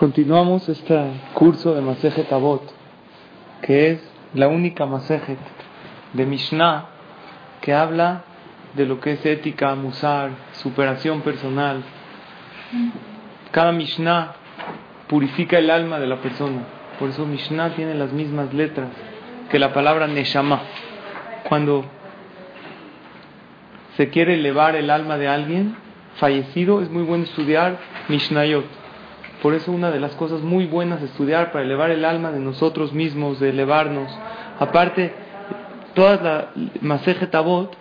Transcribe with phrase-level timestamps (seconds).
[0.00, 0.98] Continuamos este
[1.34, 2.62] curso de Masejet Avot,
[3.60, 5.36] que es la única Masejet
[6.14, 6.86] de Mishnah
[7.60, 8.22] que habla
[8.74, 11.82] de lo que es ética, musar, superación personal.
[13.50, 14.36] Cada Mishnah
[15.06, 16.62] purifica el alma de la persona.
[16.98, 18.88] Por eso Mishnah tiene las mismas letras
[19.50, 20.62] que la palabra Neshama.
[21.46, 21.84] Cuando
[23.98, 25.76] se quiere elevar el alma de alguien
[26.16, 27.76] fallecido, es muy bueno estudiar
[28.08, 28.79] Mishnayot.
[29.42, 32.40] Por eso una de las cosas muy buenas de estudiar para elevar el alma de
[32.40, 34.10] nosotros mismos, de elevarnos.
[34.58, 35.12] Aparte,
[35.94, 36.48] toda la
[36.82, 37.76] Masejet Avot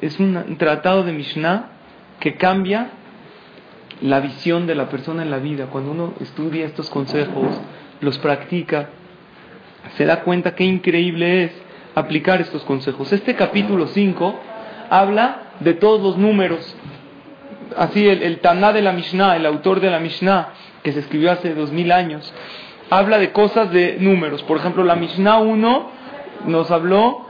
[0.00, 1.70] es un tratado de Mishnah
[2.20, 2.90] que cambia
[4.00, 5.66] la visión de la persona en la vida.
[5.66, 7.60] Cuando uno estudia estos consejos,
[8.00, 8.88] los practica,
[9.96, 11.52] se da cuenta qué increíble es
[11.94, 13.12] aplicar estos consejos.
[13.12, 14.40] Este capítulo 5
[14.90, 16.76] habla de todos los números.
[17.76, 20.48] Así el, el Taná de la Mishnah, el autor de la Mishnah,
[20.82, 22.32] que se escribió hace dos mil años,
[22.90, 24.42] habla de cosas de números.
[24.44, 25.90] Por ejemplo, la Mishnah 1
[26.46, 27.26] nos habló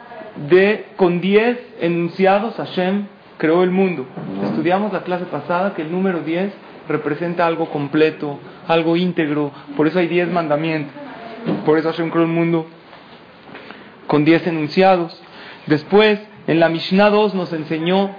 [0.48, 3.06] de con 10 enunciados Hashem
[3.38, 4.06] creó el mundo.
[4.44, 6.52] Estudiamos la clase pasada que el número 10
[6.88, 8.38] representa algo completo,
[8.68, 10.94] algo íntegro, por eso hay 10 mandamientos.
[11.64, 12.66] Por eso Hashem creó el mundo
[14.06, 15.20] con 10 enunciados.
[15.66, 18.10] Después, en la Mishnah 2 nos enseñó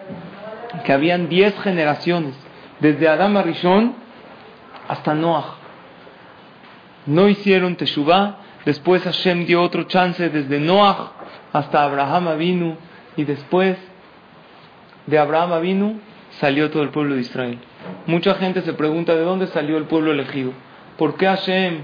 [0.84, 2.36] que habían 10 generaciones,
[2.80, 3.96] desde Adam Arishon
[4.88, 5.56] hasta Noah.
[7.06, 11.14] No hicieron Teshuvah, después Hashem dio otro chance desde Noah
[11.54, 12.78] hasta Abraham Avinu
[13.16, 13.78] y después
[15.06, 16.00] de Abraham Avinu
[16.40, 17.60] salió todo el pueblo de Israel.
[18.06, 20.52] Mucha gente se pregunta de dónde salió el pueblo elegido.
[20.98, 21.84] ¿Por qué Hashem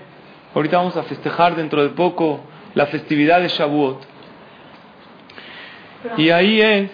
[0.56, 2.41] Ahorita vamos a festejar dentro de poco
[2.75, 4.06] la festividad de Shavuot.
[6.18, 6.91] Y ahí es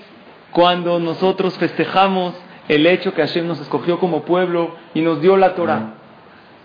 [0.52, 2.34] cuando nosotros festejamos
[2.68, 5.94] el hecho que Hashem nos escogió como pueblo y nos dio la Torah.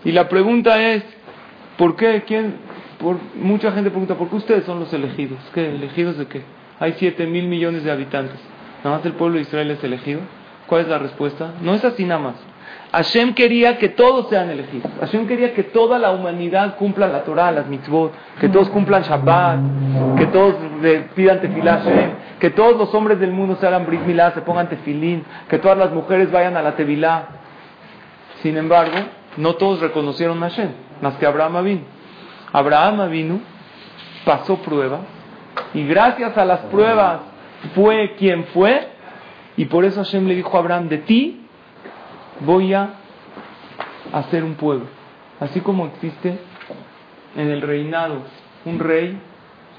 [0.03, 1.03] Y la pregunta es,
[1.77, 2.23] ¿por qué?
[2.25, 2.55] ¿Quién?
[2.99, 5.39] Por, mucha gente pregunta, ¿por qué ustedes son los elegidos?
[5.53, 5.67] ¿Qué?
[5.67, 6.43] ¿Elegidos de qué?
[6.79, 8.39] Hay 7 mil millones de habitantes.
[8.83, 10.21] ¿Nada más el pueblo de Israel es elegido?
[10.67, 11.53] ¿Cuál es la respuesta?
[11.61, 12.35] No es así nada más.
[12.91, 14.89] Hashem quería que todos sean elegidos.
[14.99, 19.59] Hashem quería que toda la humanidad cumpla la Torah, las mitzvot, que todos cumplan Shabbat,
[20.17, 20.55] que todos
[21.15, 24.67] pidan tefilá Hashem, que todos los hombres del mundo se hagan brit milá, se pongan
[24.67, 27.27] tefilín, que todas las mujeres vayan a la tevilá.
[28.41, 28.97] Sin embargo,
[29.37, 30.69] no todos reconocieron a Hashem,
[31.01, 31.81] más que Abraham vino.
[32.51, 33.39] Abraham vino,
[34.25, 35.01] pasó pruebas,
[35.73, 37.21] y gracias a las pruebas
[37.73, 38.89] fue quien fue,
[39.57, 41.45] y por eso Hashem le dijo a Abraham, de ti
[42.41, 42.89] voy a
[44.13, 44.85] hacer un pueblo.
[45.39, 46.37] Así como existe
[47.35, 48.19] en el reinado
[48.65, 49.17] un rey,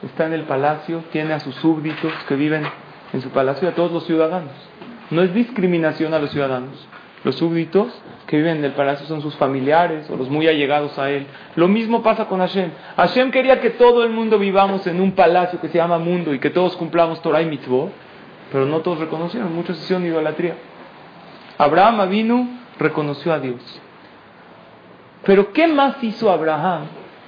[0.02, 2.66] está en el palacio, tiene a sus súbditos que viven
[3.12, 4.52] en su palacio y a todos los ciudadanos.
[5.10, 6.86] No es discriminación a los ciudadanos.
[7.24, 7.88] Los súbditos
[8.26, 11.26] que viven en el palacio son sus familiares o los muy allegados a él.
[11.54, 12.70] Lo mismo pasa con Hashem.
[12.96, 16.38] Hashem quería que todo el mundo vivamos en un palacio que se llama mundo y
[16.38, 17.90] que todos cumplamos Torah y mitzvot,
[18.52, 20.54] pero no todos reconocieron, muchos hicieron idolatría.
[21.58, 23.80] Abraham Avinu reconoció a Dios.
[25.24, 26.82] Pero ¿qué más hizo Abraham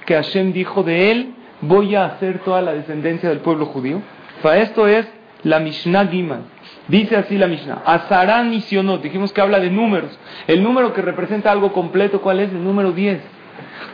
[0.05, 4.01] que Hashem dijo de él, voy a hacer toda la descendencia del pueblo judío?
[4.41, 5.07] Para esto es
[5.43, 6.43] la Mishnah Giman.
[6.87, 10.17] Dice así la Mishnah, Azarán Sionot, dijimos que habla de números.
[10.47, 12.51] El número que representa algo completo, ¿cuál es?
[12.51, 13.21] El número 10.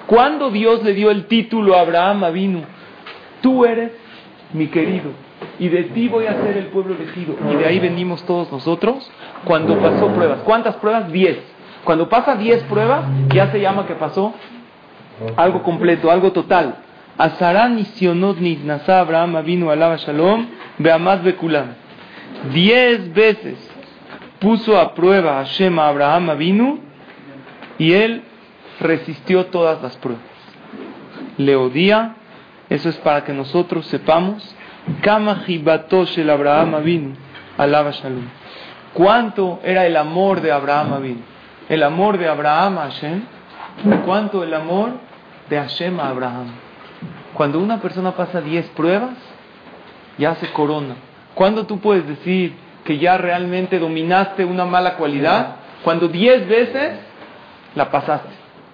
[0.08, 2.62] ¿Cuándo Dios le dio el título a Abraham Avinu?
[3.42, 3.92] Tú eres
[4.54, 5.12] mi querido,
[5.60, 7.36] y de ti voy a ser el pueblo elegido.
[7.52, 9.12] Y de ahí venimos todos nosotros
[9.44, 10.40] cuando pasó pruebas.
[10.44, 11.12] ¿Cuántas pruebas?
[11.12, 11.40] Diez.
[11.84, 14.34] Cuando pasa diez pruebas, ya se llama que pasó
[15.36, 16.76] algo completo, algo total.
[17.18, 20.48] Azarán y Sionot Nasa Abraham vino alaba Shalom,
[20.80, 21.68] Beamad Bekulam.
[22.52, 23.58] Diez veces
[24.40, 26.80] puso a prueba a Shema Abraham vino
[27.78, 28.24] y él
[28.82, 30.24] resistió todas las pruebas.
[31.38, 32.16] Le odia,
[32.70, 34.56] eso es para que nosotros sepamos
[35.02, 37.16] Kama el Abraham vino,
[37.58, 38.26] alaba Shalom.
[38.94, 41.22] ¿Cuánto era el amor de Abraham vino?
[41.70, 43.22] El amor de Abraham a Hashem.
[44.06, 44.92] ¿Cuánto el amor
[45.50, 46.65] de Hashem a Abraham?
[47.36, 49.16] Cuando una persona pasa 10 pruebas,
[50.18, 50.96] ya se corona.
[51.36, 55.58] ¿Cuándo tú puedes decir que ya realmente dominaste una mala cualidad?
[55.84, 56.94] Cuando 10 veces
[57.76, 58.30] la pasaste.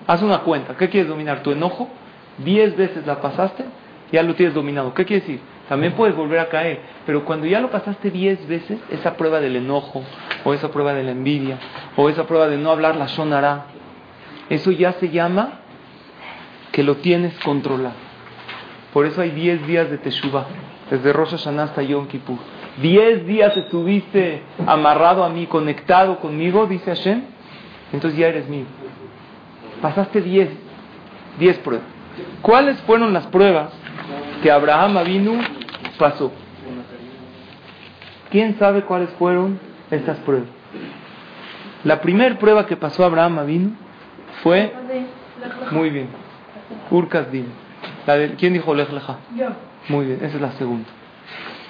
[0.08, 0.78] Haz una cuenta.
[0.78, 1.42] ¿Qué quieres dominar?
[1.42, 1.90] ¿Tu enojo?
[2.38, 3.66] Diez veces la pasaste,
[4.12, 4.94] ya lo tienes dominado.
[4.94, 5.42] ¿Qué quiere decir?
[5.68, 9.56] También puedes volver a caer, pero cuando ya lo pasaste diez veces, esa prueba del
[9.56, 10.04] enojo,
[10.44, 11.58] o esa prueba de la envidia,
[11.96, 13.66] o esa prueba de no hablar la sonará,
[14.50, 15.60] eso ya se llama
[16.72, 18.11] que lo tienes controlado.
[18.94, 20.46] Por eso hay diez días de Teshuvah,
[20.90, 22.38] desde Rosh Hashanah hasta Yom Kippur.
[22.82, 27.22] Diez días estuviste amarrado a mí, conectado conmigo, dice Hashem,
[27.94, 28.66] entonces ya eres mío.
[29.82, 30.50] Pasaste diez,
[31.40, 31.88] diez pruebas.
[32.42, 33.72] ¿Cuáles fueron las pruebas
[34.44, 35.42] que Abraham Avinu
[35.98, 36.32] pasó?
[38.30, 39.60] ¿Quién sabe cuáles fueron
[39.90, 40.48] estas pruebas?
[41.84, 43.76] La primera prueba que pasó Abraham Avinu
[44.44, 44.74] fue
[45.72, 46.08] muy bien.
[46.90, 47.32] Urkas
[48.38, 49.18] ¿Quién dijo Lech Leja?
[49.90, 50.88] Muy bien, esa es la segunda.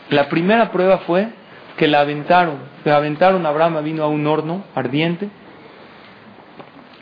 [0.10, 1.30] La primera prueba fue
[1.78, 5.30] que la aventaron, le aventaron a Abraham vino a un horno ardiente.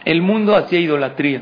[0.05, 1.41] El mundo hacía idolatría.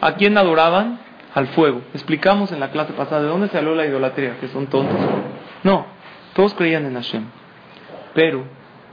[0.00, 0.98] ¿A quién adoraban?
[1.34, 1.82] Al fuego.
[1.94, 4.98] Explicamos en la clase pasada de dónde salió la idolatría, que son tontos.
[5.62, 5.86] No,
[6.34, 7.24] todos creían en Hashem.
[8.14, 8.44] Pero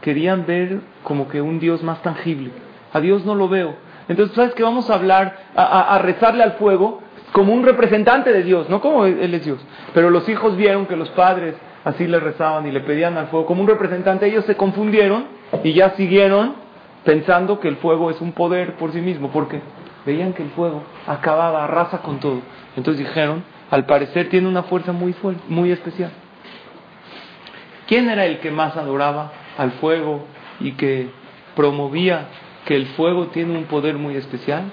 [0.01, 2.51] querían ver como que un Dios más tangible.
[2.93, 3.75] A Dios no lo veo.
[4.07, 7.01] Entonces, ¿sabes que Vamos a hablar, a, a rezarle al fuego
[7.37, 9.59] como un representante de Dios, no como Él es Dios.
[9.93, 11.53] Pero los hijos vieron que los padres
[11.83, 14.25] así le rezaban y le pedían al fuego como un representante.
[14.25, 15.25] Ellos se confundieron
[15.63, 16.55] y ya siguieron
[17.05, 19.61] pensando que el fuego es un poder por sí mismo, porque
[20.03, 22.39] veían que el fuego acababa, arrasa con todo.
[22.75, 26.09] Entonces dijeron, al parecer tiene una fuerza muy fuerte, muy especial.
[27.85, 30.25] ¿Quién era el que más adoraba al fuego
[30.59, 31.11] y que
[31.55, 32.29] promovía
[32.65, 34.63] que el fuego tiene un poder muy especial?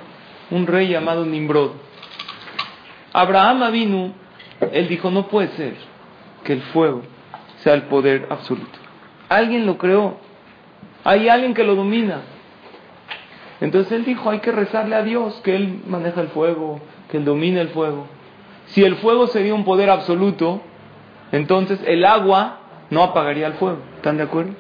[0.51, 1.73] Un rey llamado Nimrod.
[3.15, 4.13] Abraham vino,
[4.73, 5.75] él dijo, no puede ser
[6.43, 7.03] que el fuego
[7.59, 8.79] sea el poder absoluto.
[9.29, 10.19] Alguien lo creó,
[11.05, 12.23] hay alguien que lo domina.
[13.61, 17.25] Entonces él dijo, hay que rezarle a Dios que Él maneja el fuego, que Él
[17.25, 18.07] domina el fuego.
[18.67, 20.61] Si el fuego sería un poder absoluto,
[21.31, 22.59] entonces el agua
[22.91, 23.79] no apagaría el fuego.
[23.97, 24.53] ¿Están de acuerdo?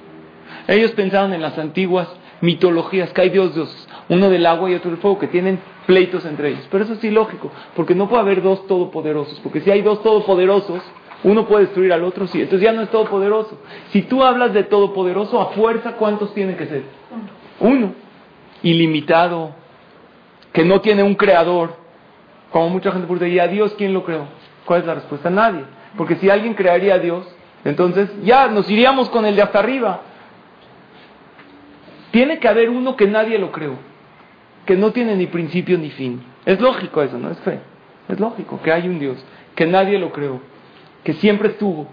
[0.69, 2.09] Ellos pensaban en las antiguas
[2.41, 6.25] mitologías que hay dos dioses, uno del agua y otro del fuego, que tienen pleitos
[6.25, 6.67] entre ellos.
[6.71, 10.83] Pero eso es ilógico, porque no puede haber dos todopoderosos, porque si hay dos todopoderosos,
[11.23, 13.59] uno puede destruir al otro, sí, entonces ya no es todopoderoso.
[13.91, 16.83] Si tú hablas de todopoderoso, a fuerza, ¿cuántos tienen que ser?
[17.61, 17.95] Uno,
[18.63, 19.53] ilimitado,
[20.53, 21.77] que no tiene un creador.
[22.51, 24.27] Como mucha gente pregunta, ¿y a Dios quién lo creó?
[24.65, 25.31] ¿Cuál es la respuesta?
[25.31, 25.65] Nadie.
[25.97, 27.27] Porque si alguien crearía a Dios,
[27.65, 30.03] entonces ya nos iríamos con el de hasta arriba.
[32.11, 33.94] Tiene que haber uno que nadie lo creó
[34.65, 36.23] que no tiene ni principio ni fin.
[36.45, 37.31] Es lógico eso, ¿no?
[37.31, 37.61] Es fe.
[38.09, 39.23] Es lógico que hay un Dios,
[39.55, 40.41] que nadie lo creó,
[41.03, 41.89] que siempre estuvo.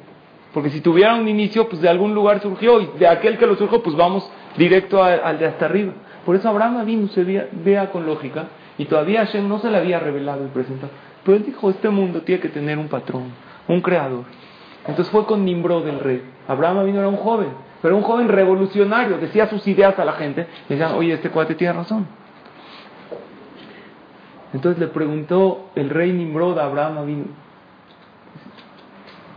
[0.53, 3.55] Porque si tuviera un inicio, pues de algún lugar surgió y de aquel que lo
[3.55, 5.93] surgió, pues vamos directo al de hasta arriba.
[6.25, 8.47] Por eso Abraham vino, se vea, con lógica
[8.77, 10.91] y todavía Hashem no se le había revelado y presentado.
[11.23, 13.31] Pero él dijo, este mundo tiene que tener un patrón,
[13.67, 14.25] un creador.
[14.85, 16.23] Entonces fue con Nimrod el rey.
[16.47, 17.49] Abraham vino era un joven,
[17.81, 20.47] pero un joven revolucionario, decía sus ideas a la gente.
[20.67, 22.07] Y decían, oye, este cuate tiene razón.
[24.53, 27.25] Entonces le preguntó el rey Nimrod a Abraham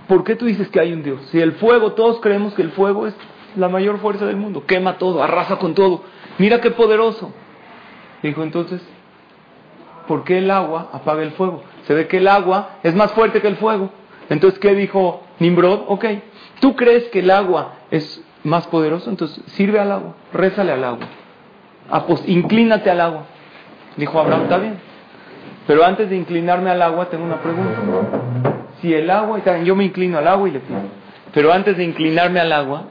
[0.09, 1.21] ¿por qué tú dices que hay un Dios?
[1.31, 3.15] Si el fuego, todos creemos que el fuego es
[3.57, 6.03] la mayor fuerza del mundo, quema todo, arrasa con todo,
[6.39, 7.33] mira qué poderoso.
[8.23, 8.83] Dijo entonces,
[10.09, 11.63] ¿por qué el agua apaga el fuego?
[11.87, 13.91] Se ve que el agua es más fuerte que el fuego.
[14.31, 15.83] Entonces, ¿qué dijo Nimrod?
[15.89, 16.07] Ok,
[16.61, 19.11] ¿tú crees que el agua es más poderoso?
[19.11, 21.07] Entonces, sirve al agua, rézale al agua,
[22.27, 23.25] inclínate al agua.
[23.97, 24.94] Dijo Abraham, está bien.
[25.67, 27.81] Pero antes de inclinarme al agua, tengo una pregunta.
[28.81, 30.81] Si el agua, yo me inclino al agua y le pido.
[31.33, 32.85] Pero antes de inclinarme al agua,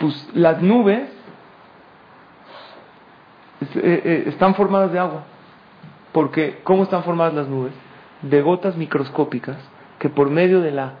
[0.00, 1.00] pues las nubes
[3.60, 5.24] eh, eh, están formadas de agua.
[6.12, 7.72] Porque, ¿cómo están formadas las nubes?
[8.22, 9.56] De gotas microscópicas
[9.98, 10.94] que por medio de la.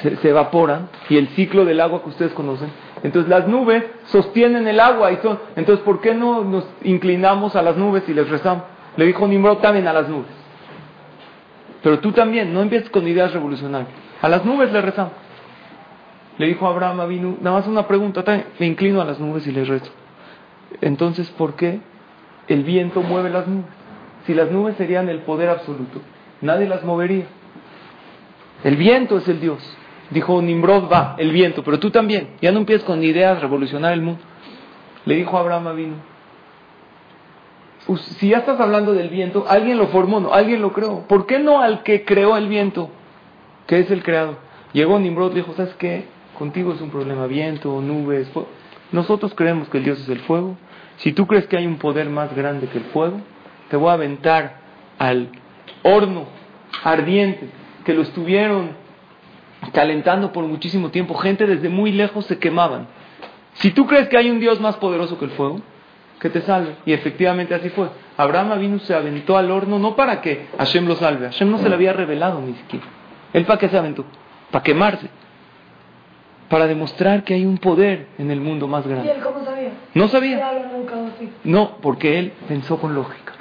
[0.00, 2.70] se, evaporan y el ciclo del agua que ustedes conocen.
[3.02, 5.40] Entonces las nubes sostienen el agua y son.
[5.56, 8.64] Entonces, ¿por qué no nos inclinamos a las nubes y les rezamos?
[8.96, 10.30] Le dijo Nimrod también a las nubes.
[11.82, 13.90] Pero tú también, no empieces con ideas revolucionarias.
[14.20, 15.14] A las nubes le rezamos.
[16.38, 18.24] Le dijo Abraham vino nada más una pregunta,
[18.58, 19.90] me inclino a las nubes y les rezo.
[20.80, 21.80] Entonces, ¿por qué
[22.48, 23.66] el viento mueve las nubes?
[24.26, 26.00] Si las nubes serían el poder absoluto,
[26.40, 27.26] nadie las movería.
[28.64, 29.58] El viento es el Dios.
[30.10, 32.36] Dijo Nimrod, va, el viento, pero tú también.
[32.40, 34.20] Ya no empieces con ideas revolucionar el mundo.
[35.04, 36.11] Le dijo Abraham vino
[38.16, 41.00] si ya estás hablando del viento, alguien lo formó, alguien lo creó.
[41.08, 42.90] ¿Por qué no al que creó el viento,
[43.66, 44.36] que es el creado?
[44.72, 46.04] Llegó Nimrod y dijo, ¿sabes qué?
[46.38, 48.30] Contigo es un problema, viento, nubes.
[48.90, 50.56] nosotros creemos que el Dios es el fuego.
[50.96, 53.20] Si tú crees que hay un poder más grande que el fuego,
[53.68, 54.60] te voy a aventar
[54.98, 55.28] al
[55.82, 56.26] horno
[56.84, 57.48] ardiente
[57.84, 58.70] que lo estuvieron
[59.72, 61.14] calentando por muchísimo tiempo.
[61.14, 62.86] Gente desde muy lejos se quemaban.
[63.54, 65.60] Si tú crees que hay un Dios más poderoso que el fuego,
[66.22, 66.76] que te salve.
[66.86, 67.88] Y efectivamente así fue.
[68.16, 71.26] Abraham vino, se aventó al horno, no para que Hashem lo salve.
[71.26, 72.86] Hashem no se le había revelado ni siquiera.
[73.32, 74.04] ¿Él para qué se aventó?
[74.52, 75.10] Para quemarse.
[76.48, 79.08] Para demostrar que hay un poder en el mundo más grande.
[79.08, 79.70] ¿Y él cómo sabía?
[79.94, 80.52] No sabía.
[81.42, 83.32] No, porque él pensó con lógica.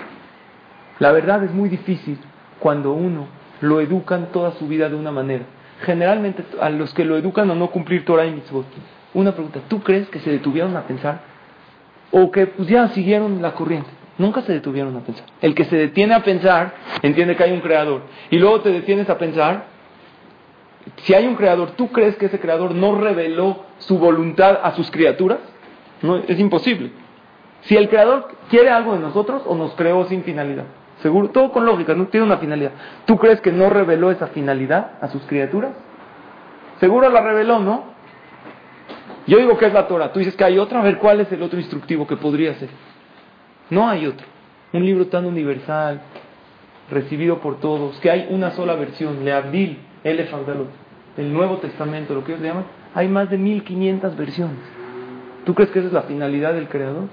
[0.98, 2.18] La verdad es muy difícil
[2.60, 3.28] cuando uno
[3.60, 5.44] lo educan toda su vida de una manera.
[5.84, 8.66] Generalmente a los que lo educan a no cumplir Torah y Mitzvot.
[9.14, 11.31] Una pregunta, ¿tú crees que se detuvieron a pensar
[12.12, 13.90] o que pues ya siguieron la corriente.
[14.18, 15.26] Nunca se detuvieron a pensar.
[15.42, 18.04] El que se detiene a pensar entiende que hay un creador.
[18.30, 19.66] Y luego te detienes a pensar,
[21.04, 24.92] si hay un creador, ¿tú crees que ese creador no reveló su voluntad a sus
[24.92, 25.40] criaturas?
[26.02, 26.92] No, es imposible.
[27.62, 30.66] Si el creador quiere algo de nosotros o nos creó sin finalidad.
[31.02, 32.72] Seguro, todo con lógica, no tiene una finalidad.
[33.06, 35.72] ¿Tú crees que no reveló esa finalidad a sus criaturas?
[36.80, 37.86] Seguro la reveló, ¿no?
[39.28, 41.32] Yo digo que es la Torah, tú dices que hay otra, a ver cuál es
[41.32, 42.70] el otro instructivo que podría ser.
[43.70, 44.26] No hay otro.
[44.74, 46.02] Un libro tan universal,
[46.90, 50.70] recibido por todos, que hay una sola versión, Leabdil, Elefandalot,
[51.18, 54.60] el Nuevo Testamento, lo que ellos llaman, hay más de 1500 versiones.
[55.46, 57.08] ¿Tú crees que esa es la finalidad del Creador?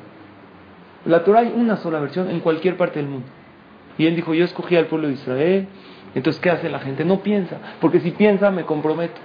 [1.05, 3.27] La Torah hay una sola versión en cualquier parte del mundo.
[3.97, 5.69] Y él dijo, yo escogí al pueblo de Israel,
[6.15, 7.05] entonces ¿qué hace la gente?
[7.05, 9.21] No piensa, porque si piensa me comprometo.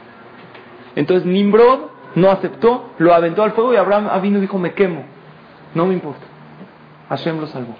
[0.95, 5.03] Entonces Nimrod no aceptó, lo aventó al fuego y Abraham vino y dijo, me quemo.
[5.73, 6.25] No me importa.
[7.09, 7.75] Hashem lo salvó.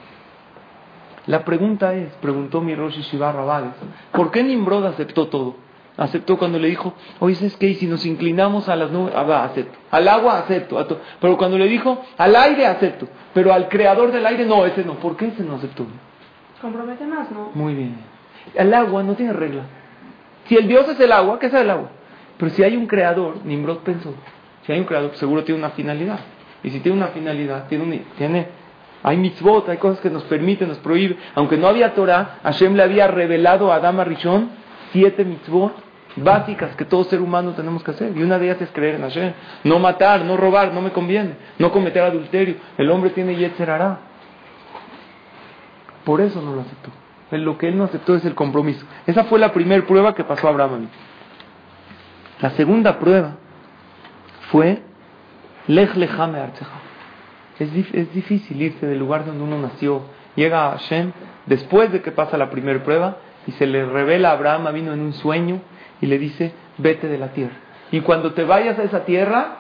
[1.28, 3.72] La pregunta es, preguntó mi Rosh Shiva Rabales,
[4.12, 5.56] ¿por qué Nimrod aceptó todo?
[5.96, 7.76] Aceptó cuando le dijo, oye, ¿sabes qué?
[7.76, 9.78] si nos inclinamos a las nubes, ah, acepto.
[9.92, 11.00] Al agua, acepto.
[11.22, 13.08] Pero cuando le dijo, al aire, acepto.
[13.34, 14.96] Pero al creador del aire, no, ese no.
[14.96, 15.86] ¿Por qué ese no aceptó?
[16.62, 17.52] Compromete más, ¿no?
[17.54, 17.96] Muy bien.
[18.56, 19.64] El agua no tiene regla.
[20.48, 21.90] Si el Dios es el agua, ¿qué es el agua?
[22.38, 24.14] Pero si hay un creador, Nimrod pensó,
[24.66, 26.20] si hay un creador, seguro tiene una finalidad.
[26.64, 28.48] Y si tiene una finalidad, tiene, tiene
[29.04, 31.18] hay mitzvot, hay cosas que nos permiten, nos prohíben.
[31.36, 34.50] Aunque no había Torah, Hashem le había revelado a Adama Rishon
[34.94, 35.74] siete mitzvot
[36.16, 38.16] básicas que todo ser humano tenemos que hacer.
[38.16, 39.34] Y una de ellas es creer en Hashem.
[39.66, 41.36] No matar, no robar, no me conviene.
[41.60, 42.56] No cometer adulterio.
[42.78, 44.00] El hombre tiene Yetzer hará.
[46.06, 46.92] Por eso no lo aceptó.
[47.32, 48.86] Lo que él no aceptó es el compromiso.
[49.08, 50.88] Esa fue la primera prueba que pasó a Abraham.
[52.44, 53.38] La segunda prueba
[54.52, 54.82] fue
[55.68, 56.76] Lech Lechame Archeja.
[57.58, 60.02] Es, es difícil irse del lugar donde uno nació.
[60.36, 61.14] Llega a Hashem
[61.46, 63.16] después de que pasa la primera prueba
[63.48, 65.62] y se le revela a Abraham, vino en un sueño
[66.02, 67.56] y le dice, vete de la tierra.
[67.94, 69.60] Y cuando te vayas a esa tierra,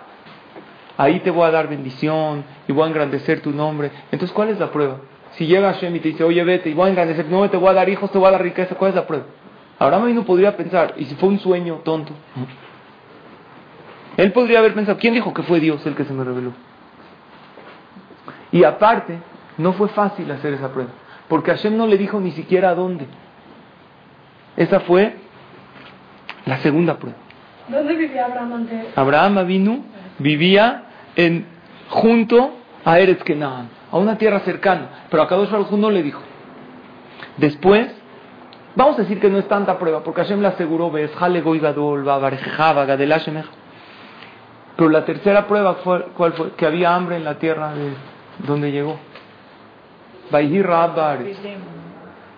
[0.97, 3.91] ahí te voy a dar bendición y voy a engrandecer tu nombre.
[4.11, 4.97] Entonces, ¿cuál es la prueba?
[5.37, 7.69] Si llega Hashem y te dice, oye, vete y voy a engrandecer, no te voy
[7.69, 9.23] a dar hijos, te voy a dar riqueza, ¿cuál es la prueba?
[9.79, 12.11] Abraham no podría pensar, y si fue un sueño tonto,
[14.17, 16.51] él podría haber pensado, ¿quién dijo que fue Dios el que se me reveló?
[18.51, 19.17] Y aparte,
[19.57, 20.91] no fue fácil hacer esa prueba,
[21.27, 23.07] porque Hashem no le dijo ni siquiera a dónde.
[24.55, 25.15] Esa fue
[26.45, 27.17] la segunda prueba.
[27.67, 28.97] ¿Dónde vivía Abraham antes?
[28.97, 29.79] Abraham vino,
[30.19, 30.83] vivía
[31.15, 31.45] en,
[31.89, 32.53] junto
[32.85, 36.21] a Eretz Kenan, a una tierra cercana, pero a Kadosh Baruj no le dijo.
[37.37, 37.87] Después,
[38.75, 42.05] vamos a decir que no es tanta prueba, porque Hashem le aseguró, ves, Gadol,
[44.75, 46.51] pero la tercera prueba, fue, ¿cuál fue?
[46.53, 47.93] Que había hambre en la tierra de
[48.39, 48.97] donde llegó.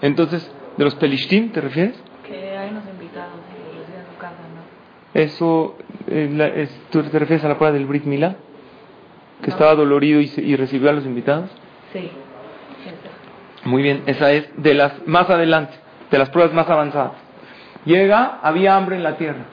[0.01, 1.95] Entonces, ¿de los Pelishtim te refieres?
[2.27, 5.19] Que hay unos invitados en su casa, ¿no?
[5.19, 5.77] Eso,
[6.07, 8.35] eh, ¿tú te refieres a la prueba del Brit Milá?
[9.41, 11.49] Que estaba dolorido y, y, recibió a los invitados.
[11.93, 12.11] Sí.
[13.63, 15.73] Muy bien, esa es de las más adelante,
[16.11, 17.13] de las pruebas más avanzadas.
[17.85, 19.45] Llega, había hambre en la tierra.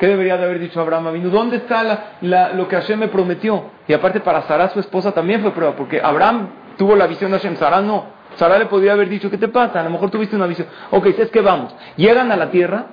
[0.00, 3.64] ¿Qué debería de haber dicho Abraham vino ¿Dónde está la, lo que Hashem me prometió?
[3.86, 7.36] Y aparte para Sara, su esposa, también fue prueba, porque Abraham tuvo la visión de
[7.36, 8.06] Hashem, Sara no.
[8.36, 9.78] Sara le podría haber dicho, ¿qué te pasa?
[9.78, 10.68] A lo mejor tuviste una visión.
[10.90, 11.74] Ok, es que vamos.
[11.96, 12.86] Llegan a la tierra,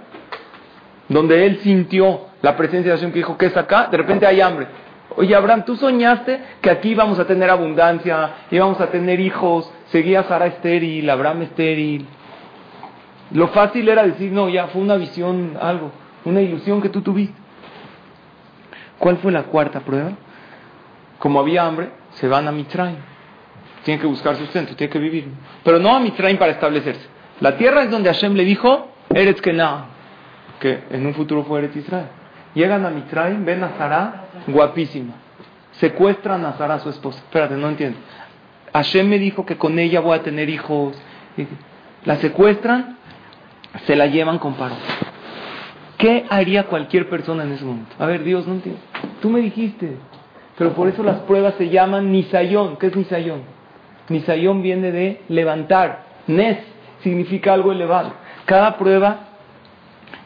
[1.08, 3.88] donde él sintió la presencia de Hashem que dijo, ¿qué es acá?
[3.90, 4.68] De repente hay hambre.
[5.16, 10.24] Oye, Abraham, tú soñaste que aquí íbamos a tener abundancia, íbamos a tener hijos, seguía
[10.24, 12.06] Sara estéril, Abraham estéril.
[13.32, 15.92] Lo fácil era decir, no, ya fue una visión, algo
[16.26, 17.36] una ilusión que tú tuviste.
[19.00, 20.12] ¿Cuál fue la cuarta prueba?
[21.20, 22.98] Como había hambre, se van a Mitraim.
[23.84, 25.28] Tienen que buscar sustento, tienen que vivir.
[25.64, 27.06] Pero no a Mitraim para establecerse.
[27.40, 29.86] La tierra es donde Hashem le dijo, Eretz Kenah,
[30.60, 32.08] que en un futuro fue Eretz Israel.
[32.56, 35.14] Llegan a Mitraim, ven a Sarah, guapísima.
[35.74, 37.20] secuestran a Sara, su esposa.
[37.20, 38.00] Espérate, no entiendo.
[38.74, 40.96] Hashem me dijo que con ella voy a tener hijos.
[42.04, 42.98] La secuestran,
[43.86, 44.76] se la llevan con paro.
[45.98, 47.96] ¿Qué haría cualquier persona en ese momento?
[47.98, 48.82] A ver, Dios, no entiendo.
[49.22, 49.98] Tú me dijiste.
[50.58, 52.78] Pero por eso las pruebas se llaman Nisayón.
[52.78, 53.42] ¿Qué es Nisayón?
[54.10, 56.04] Nisayón viene de levantar.
[56.28, 56.60] Nes
[57.02, 58.14] significa algo elevado.
[58.46, 59.28] Cada prueba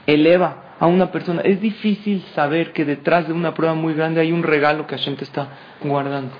[0.07, 1.41] eleva a una persona.
[1.41, 5.15] Es difícil saber que detrás de una prueba muy grande hay un regalo que Hashem
[5.15, 5.47] te está
[5.83, 6.33] guardando.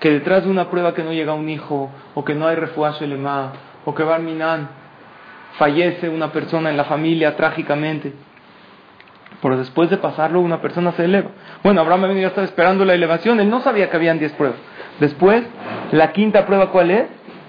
[0.00, 3.06] Que detrás de una prueba que no llega un hijo, o que no hay refuaje
[3.06, 3.52] lema,
[3.84, 4.68] o que Barminan
[5.56, 8.12] fallece una persona en la familia trágicamente.
[9.40, 11.30] Pero después de pasarlo, una persona se eleva.
[11.62, 14.58] Bueno, Abraham ya estaba esperando la elevación, él no sabía que habían 10 pruebas.
[14.98, 15.44] Después,
[15.92, 17.06] la quinta prueba, ¿cuál es?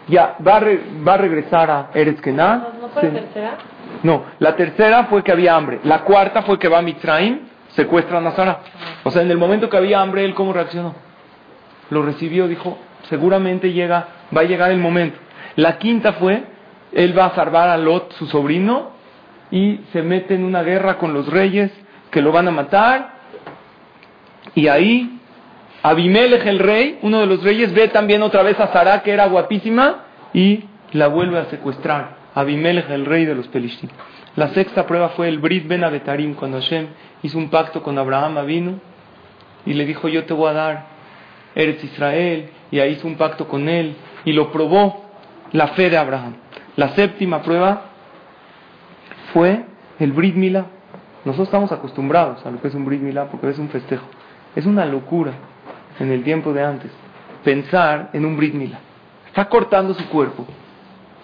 [0.08, 0.62] Ya va a,
[1.08, 3.58] va a regresar a Eretz ¿No, fue la tercera?
[4.03, 5.79] No, la tercera fue que había hambre.
[5.84, 8.60] La cuarta fue que va a Mitzrayim, secuestra a Nazara.
[9.03, 10.96] O sea, en el momento que había hambre, él cómo reaccionó.
[11.89, 12.77] Lo recibió, dijo,
[13.10, 15.17] seguramente llega, va a llegar el momento.
[15.55, 16.43] La quinta fue,
[16.91, 18.91] él va a salvar a Lot, su sobrino,
[19.51, 21.72] y se mete en una guerra con los reyes
[22.12, 23.20] que lo van a matar.
[24.56, 25.20] Y ahí
[25.82, 29.27] Abimelech el rey, uno de los reyes, ve también otra vez a Sara, que era
[29.27, 30.03] guapísima,
[30.34, 32.18] y la vuelve a secuestrar.
[32.36, 33.89] Abimelech el rey de los Pelishtim.
[34.36, 36.88] La sexta prueba fue el Brit Ben Abetarim, cuando Hashem
[37.24, 38.79] hizo un pacto con Abraham vino
[39.65, 40.86] y le dijo, yo te voy a dar,
[41.56, 45.06] eres Israel, y ahí hizo un pacto con él, y lo probó
[45.51, 46.36] la fe de Abraham.
[46.75, 47.88] La séptima prueba
[49.33, 49.65] fue
[50.00, 50.36] el Brit.
[51.25, 54.05] Nosotros estamos acostumbrados a lo que es un Brit porque es un festejo.
[54.55, 55.33] Es una locura
[56.00, 56.91] en el tiempo de antes
[57.43, 58.55] pensar en un Brit.
[59.27, 60.45] Está cortando su cuerpo.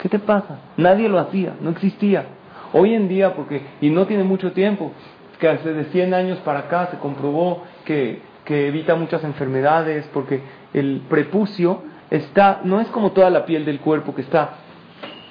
[0.02, 0.60] ¿Qué te pasa?
[0.78, 2.26] Nadie lo hacía, no existía.
[2.74, 4.92] Hoy en día, porque, y no tiene mucho tiempo,
[5.40, 10.42] que hace de 100 años para acá se comprobó que, que evita muchas enfermedades, porque
[10.74, 14.56] el prepucio está, no es como toda la piel del cuerpo que está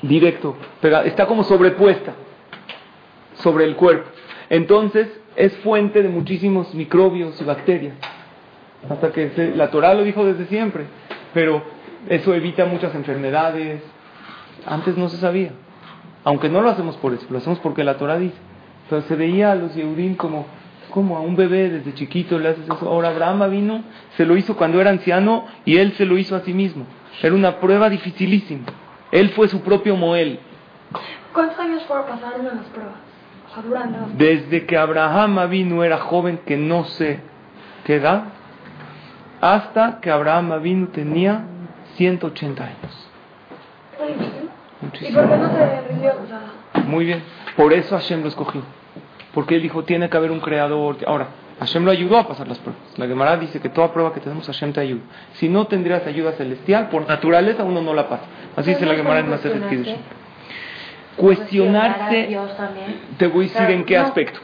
[0.02, 0.56] directo,
[1.04, 2.14] está como sobrepuesta
[3.34, 4.08] sobre el cuerpo.
[4.50, 7.94] Entonces es fuente de muchísimos microbios y bacterias.
[8.88, 10.84] Hasta que la Torah lo dijo desde siempre,
[11.32, 11.62] pero
[12.08, 13.82] eso evita muchas enfermedades.
[14.66, 15.52] Antes no se sabía,
[16.24, 18.36] aunque no lo hacemos por eso, lo hacemos porque la Torah dice.
[18.84, 20.46] Entonces se veía a los Yehudim como,
[20.90, 22.88] como a un bebé desde chiquito le haces eso.
[22.88, 23.82] Ahora Abraham vino,
[24.16, 26.86] se lo hizo cuando era anciano y él se lo hizo a sí mismo.
[27.22, 28.66] Era una prueba dificilísima.
[29.10, 30.38] Él fue su propio Moel.
[31.32, 33.03] ¿Cuántos años fueron pasaron en las pruebas?
[34.16, 37.20] Desde que Abraham vino era joven que no sé
[37.84, 38.24] qué edad,
[39.40, 41.44] hasta que Abraham vino tenía
[41.96, 43.10] 180 años.
[45.00, 46.12] ¿Y por qué no se rindió?
[46.86, 47.22] Muy bien,
[47.56, 48.62] por eso Hashem lo escogió.
[49.32, 50.96] Porque él dijo, tiene que haber un creador.
[51.06, 51.26] Ahora,
[51.58, 52.82] Hashem lo ayudó a pasar las pruebas.
[52.96, 55.02] La Gemara dice que toda prueba que tenemos, Hashem te ayuda.
[55.34, 58.24] Si no tendrías ayuda celestial, por naturaleza uno no la pasa.
[58.56, 59.94] Así dice la Gemara en Masejet Kiddush.
[61.16, 62.36] Cuestionarse,
[63.18, 64.40] te voy a decir en qué aspecto.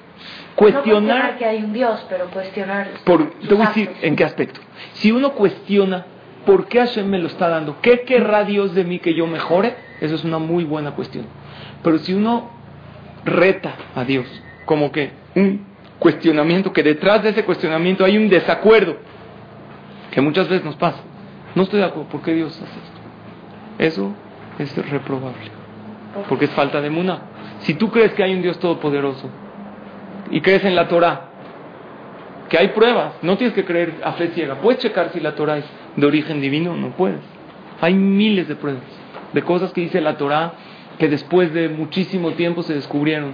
[0.54, 2.88] Cuestionar que hay un Dios, pero cuestionar.
[3.04, 4.60] Por, te voy a decir en qué aspecto.
[4.92, 6.06] Si uno cuestiona
[6.44, 9.74] por qué Hashem me lo está dando, qué querrá Dios de mí que yo mejore,
[10.00, 11.26] eso es una muy buena cuestión.
[11.82, 12.50] Pero si uno
[13.24, 14.26] reta a Dios,
[14.64, 15.66] como que un
[15.98, 18.96] cuestionamiento, que detrás de ese cuestionamiento hay un desacuerdo,
[20.10, 20.98] que muchas veces nos pasa.
[21.54, 23.00] No estoy de acuerdo, ¿por qué Dios hace esto?
[23.78, 24.14] Eso
[24.58, 25.59] es reprobable.
[26.28, 27.22] Porque es falta de muna.
[27.60, 29.28] Si tú crees que hay un Dios todopoderoso
[30.30, 31.28] y crees en la Torah,
[32.48, 34.56] que hay pruebas, no tienes que creer a fe ciega.
[34.56, 35.64] Puedes checar si la Torah es
[35.96, 37.20] de origen divino, no puedes.
[37.80, 38.82] Hay miles de pruebas,
[39.32, 40.52] de cosas que dice la Torah
[40.98, 43.32] que después de muchísimo tiempo se descubrieron.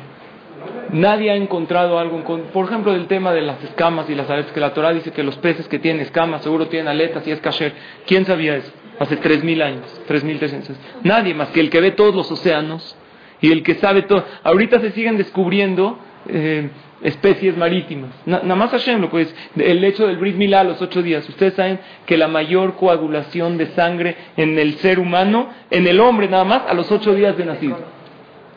[0.91, 4.61] Nadie ha encontrado algo, por ejemplo, del tema de las escamas y las aletas, que
[4.61, 7.75] la Torah dice que los peces que tienen escamas seguro tienen aletas y es kasher.
[8.07, 8.71] ¿Quién sabía eso?
[8.99, 10.75] Hace 3.000 años, 3.300.
[11.03, 12.97] Nadie más que el que ve todos los océanos
[13.41, 14.25] y el que sabe todo.
[14.43, 16.71] Ahorita se siguen descubriendo eh,
[17.03, 18.11] especies marítimas.
[18.25, 21.29] nada más Hashem lo pues, el hecho del Brit Milá a los ocho días.
[21.29, 26.29] Ustedes saben que la mayor coagulación de sangre en el ser humano, en el hombre
[26.29, 27.79] nada más, a los ocho días de nacido.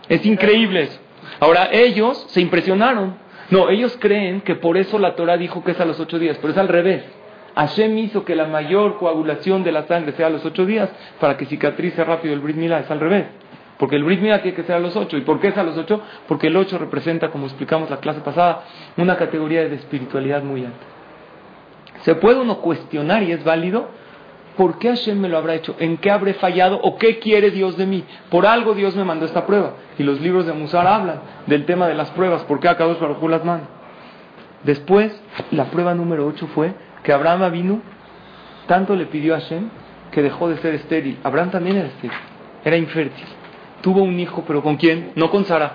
[0.07, 0.99] Es increíble eso.
[1.39, 3.17] Ahora ellos se impresionaron.
[3.51, 6.37] No, ellos creen que por eso la Torah dijo que es a los ocho días,
[6.39, 7.03] pero es al revés.
[7.59, 11.35] Hashem hizo que la mayor coagulación de la sangre sea a los ocho días para
[11.35, 12.79] que cicatrice rápido el Brit Milá.
[12.79, 13.25] Es al revés.
[13.77, 15.17] Porque el Brit Milá tiene que ser a los ocho.
[15.17, 16.01] ¿Y por qué es a los ocho?
[16.25, 18.63] Porque el ocho representa, como explicamos la clase pasada,
[18.95, 20.85] una categoría de espiritualidad muy alta.
[22.03, 23.89] Se puede uno cuestionar y es válido.
[24.55, 25.75] ¿Por qué Hashem me lo habrá hecho?
[25.79, 26.79] ¿En qué habré fallado?
[26.81, 28.05] ¿O qué quiere Dios de mí?
[28.29, 29.73] Por algo Dios me mandó esta prueba.
[29.97, 32.43] Y los libros de Musar hablan del tema de las pruebas.
[32.43, 32.95] ¿Por qué acabó
[33.27, 33.67] las manos?
[34.63, 37.81] Después, la prueba número 8 fue que Abraham vino,
[38.67, 39.69] tanto le pidió a Hashem
[40.11, 41.19] que dejó de ser estéril.
[41.23, 42.17] Abraham también era estéril,
[42.63, 43.25] era infértil.
[43.81, 45.11] Tuvo un hijo, pero ¿con quién?
[45.15, 45.73] No con Sara,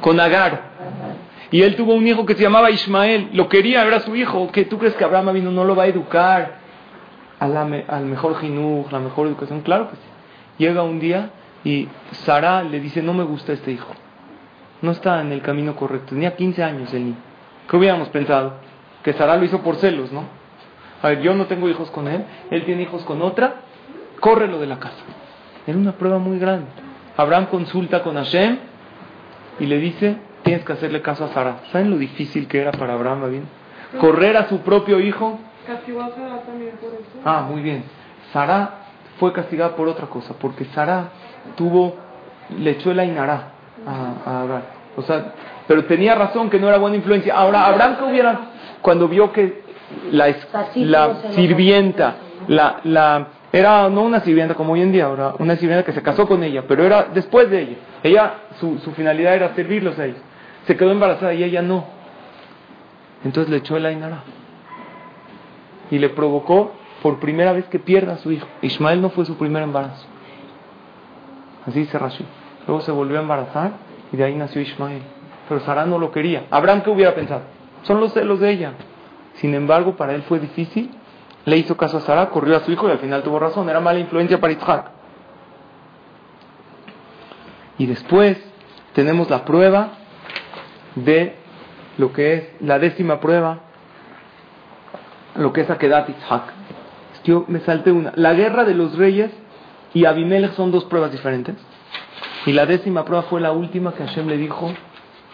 [0.00, 0.70] con Agar.
[1.52, 4.50] Y él tuvo un hijo que se llamaba Ismael, lo quería, era su hijo.
[4.52, 6.58] ¿Qué tú crees que Abraham vino no lo va a educar
[7.38, 9.62] al mejor jinuj, la mejor educación?
[9.62, 10.02] Claro que sí.
[10.58, 11.30] Llega un día
[11.64, 13.92] y Sara le dice, no me gusta este hijo.
[14.82, 16.14] No está en el camino correcto.
[16.14, 17.16] Tenía 15 años el niño.
[17.68, 18.54] ¿Qué hubiéramos pensado?
[19.02, 20.24] Que Sara lo hizo por celos, ¿no?
[21.02, 23.62] A ver, yo no tengo hijos con él, él tiene hijos con otra,
[24.20, 25.02] córrelo de la casa.
[25.66, 26.66] Era una prueba muy grande.
[27.16, 28.58] Abraham consulta con Hashem
[29.58, 31.60] y le dice, tienes que hacerle caso a Sara.
[31.72, 33.30] ¿Saben lo difícil que era para Abraham?
[33.30, 33.44] Bien?
[33.98, 35.38] Correr a su propio hijo.
[35.66, 37.20] Castigó a Sara también por eso.
[37.24, 37.84] Ah, muy bien.
[38.32, 38.80] Sara
[39.18, 41.10] fue castigada por otra cosa, porque Sara
[41.56, 41.96] tuvo,
[42.58, 43.52] le echó el Ainara
[43.86, 44.62] a, Abraham.
[44.96, 45.32] O sea,
[45.66, 47.34] pero tenía razón que no era buena influencia.
[47.34, 48.49] Ahora, Abraham que hubiera,
[48.82, 49.62] cuando vio que
[50.12, 50.34] la,
[50.76, 52.14] la sirvienta,
[52.48, 56.02] la, la, era no una sirvienta como hoy en día, ahora una sirvienta que se
[56.02, 57.76] casó con ella, pero era después de ella.
[58.02, 60.20] Ella, su, su finalidad era servirlos a ellos.
[60.66, 61.84] Se quedó embarazada y ella no.
[63.24, 64.22] Entonces le echó el Ainara.
[65.90, 68.46] Y le provocó por primera vez que pierda a su hijo.
[68.62, 70.06] Ismael no fue su primer embarazo.
[71.66, 72.24] Así dice Rashi.
[72.66, 73.72] Luego se volvió a embarazar
[74.12, 75.02] y de ahí nació Ismael.
[75.48, 76.44] Pero Sara no lo quería.
[76.50, 77.42] Abraham, ¿qué hubiera pensado?
[77.82, 78.72] Son los celos de ella.
[79.34, 80.90] Sin embargo, para él fue difícil.
[81.44, 83.68] Le hizo caso a Sara, corrió a su hijo y al final tuvo razón.
[83.68, 84.90] Era mala influencia para Isaac.
[87.78, 88.38] Y después
[88.92, 89.92] tenemos la prueba
[90.96, 91.34] de
[91.96, 93.60] lo que es la décima prueba,
[95.36, 96.52] lo que es Akedat Isaac.
[97.24, 98.12] Yo me salté una.
[98.16, 99.30] La guerra de los reyes
[99.94, 101.54] y Abimelech son dos pruebas diferentes.
[102.46, 104.72] Y la décima prueba fue la última que Hashem le dijo,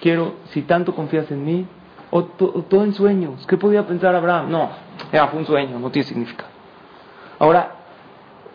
[0.01, 1.67] quiero, si tanto confías en mí,
[2.11, 3.47] o, todo en sueños.
[3.47, 4.51] ¿Qué podía pensar Abraham?
[4.51, 4.71] No,
[5.13, 6.51] era fue un sueño, no tiene significado.
[7.39, 7.73] Ahora,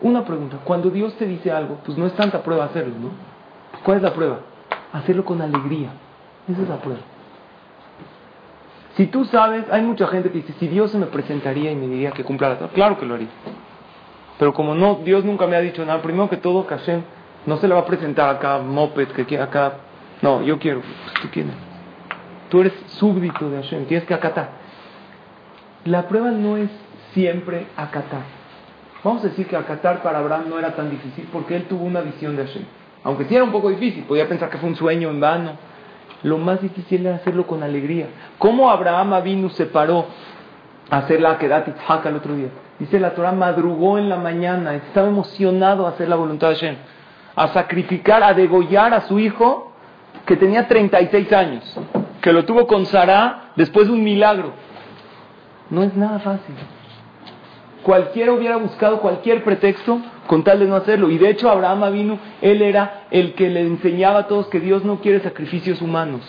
[0.00, 3.10] una pregunta, cuando Dios te dice algo, pues no es tanta prueba hacerlo, ¿no?
[3.84, 4.40] ¿Cuál es la prueba?
[4.92, 5.90] Hacerlo con alegría.
[6.48, 7.00] Esa es la prueba.
[8.96, 11.86] Si tú sabes, hay mucha gente que dice, si Dios se me presentaría y me
[11.86, 13.28] diría que cumpla la Torah, claro que lo haría.
[14.38, 17.02] Pero como no, Dios nunca me ha dicho nada, primero que todo, Hashem
[17.46, 19.74] no se le va a presentar acá moped, que acá.
[20.20, 21.52] No, yo quiero, pues, tú quieres.
[22.52, 24.50] Tú eres súbdito de Hashem, tienes que acatar.
[25.86, 26.68] La prueba no es
[27.14, 28.24] siempre acatar.
[29.02, 32.02] Vamos a decir que acatar para Abraham no era tan difícil porque él tuvo una
[32.02, 32.64] visión de Hashem.
[33.04, 35.52] Aunque sí era un poco difícil, podía pensar que fue un sueño en vano.
[36.24, 38.08] Lo más difícil era hacerlo con alegría.
[38.36, 40.04] ¿Cómo Abraham vino se paró
[40.90, 42.48] a hacer la Akedat Itzhak el otro día?
[42.78, 46.76] Dice la Torah, madrugó en la mañana, estaba emocionado a hacer la voluntad de Hashem,
[47.34, 49.72] a sacrificar, a degollar a su hijo
[50.26, 51.80] que tenía 36 años,
[52.22, 54.52] que lo tuvo con Sara después de un milagro.
[55.68, 56.54] No es nada fácil.
[57.82, 61.10] Cualquiera hubiera buscado cualquier pretexto con tal de no hacerlo.
[61.10, 64.84] Y de hecho Abraham vino, él era el que le enseñaba a todos que Dios
[64.84, 66.22] no quiere sacrificios humanos.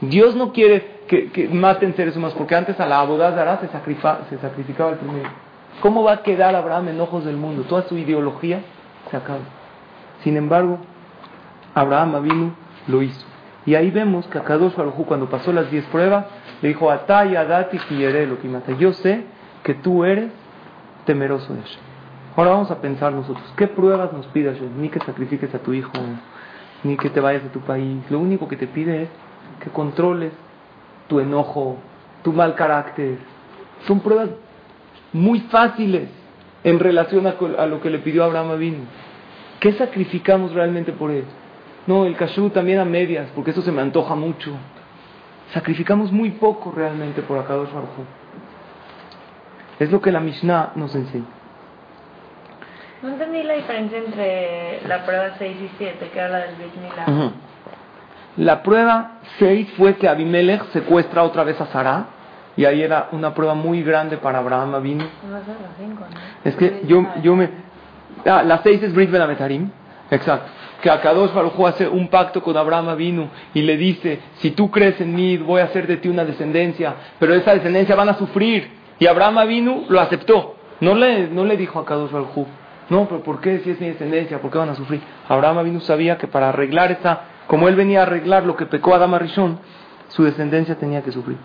[0.00, 4.90] Dios no quiere que, maten seres humanos, porque antes a la abodazara se, se sacrificaba
[4.90, 5.28] el primero.
[5.80, 7.64] ¿Cómo va a quedar Abraham en ojos del mundo?
[7.64, 8.60] Toda su ideología
[9.10, 9.40] se acaba.
[10.22, 10.78] Sin embargo,
[11.74, 12.54] Abraham vino,
[12.86, 13.23] lo hizo.
[13.66, 16.26] Y ahí vemos que a Kadosh Baruj cuando pasó las diez pruebas,
[16.60, 17.78] le dijo, Atay, Adati,
[18.26, 18.72] lo que mata.
[18.72, 19.24] Yo sé
[19.62, 20.30] que tú eres
[21.06, 21.80] temeroso de Hashem.
[22.36, 24.80] Ahora vamos a pensar nosotros, ¿qué pruebas nos pide Hashem?
[24.80, 25.92] Ni que sacrifiques a tu hijo,
[26.82, 28.02] ni que te vayas de tu país.
[28.10, 29.08] Lo único que te pide es
[29.60, 30.32] que controles
[31.08, 31.78] tu enojo,
[32.22, 33.18] tu mal carácter.
[33.86, 34.30] Son pruebas
[35.12, 36.08] muy fáciles
[36.64, 38.84] en relación a, lo que le pidió Abraham a Vino.
[39.60, 41.24] ¿Qué sacrificamos realmente por él?
[41.86, 44.52] No, el kashu también a medias, porque eso se me antoja mucho.
[45.52, 47.90] Sacrificamos muy poco realmente por Akadosh Baruj
[49.78, 51.26] Es lo que la Mishnah nos enseña.
[53.02, 57.32] No entendí la diferencia entre la prueba 6 y 7, que era la del Bismillah.
[58.38, 62.06] La prueba 6 fue que Abimelech secuestra otra vez a Sara.
[62.56, 65.04] Y ahí era una prueba muy grande para Abraham Avinu.
[66.44, 67.50] Es que yo, yo me...
[68.24, 69.72] Ah, la 6 es Brit Ben
[70.10, 70.50] Exacto.
[70.84, 75.00] Que Akadosh Baruj hace un pacto con Abraham Avinu y le dice, si tú crees
[75.00, 78.70] en mí, voy a hacer de ti una descendencia, pero esa descendencia van a sufrir.
[78.98, 80.56] Y Abraham Avinu lo aceptó.
[80.80, 82.46] No le, no le dijo a Akadosh Baruj
[82.90, 84.42] no, pero ¿por qué si es mi descendencia?
[84.42, 85.00] ¿Por qué van a sufrir?
[85.26, 88.94] Abraham Avinu sabía que para arreglar esa, como él venía a arreglar lo que pecó
[88.94, 89.58] Adama Rishon,
[90.08, 91.38] su descendencia tenía que sufrir.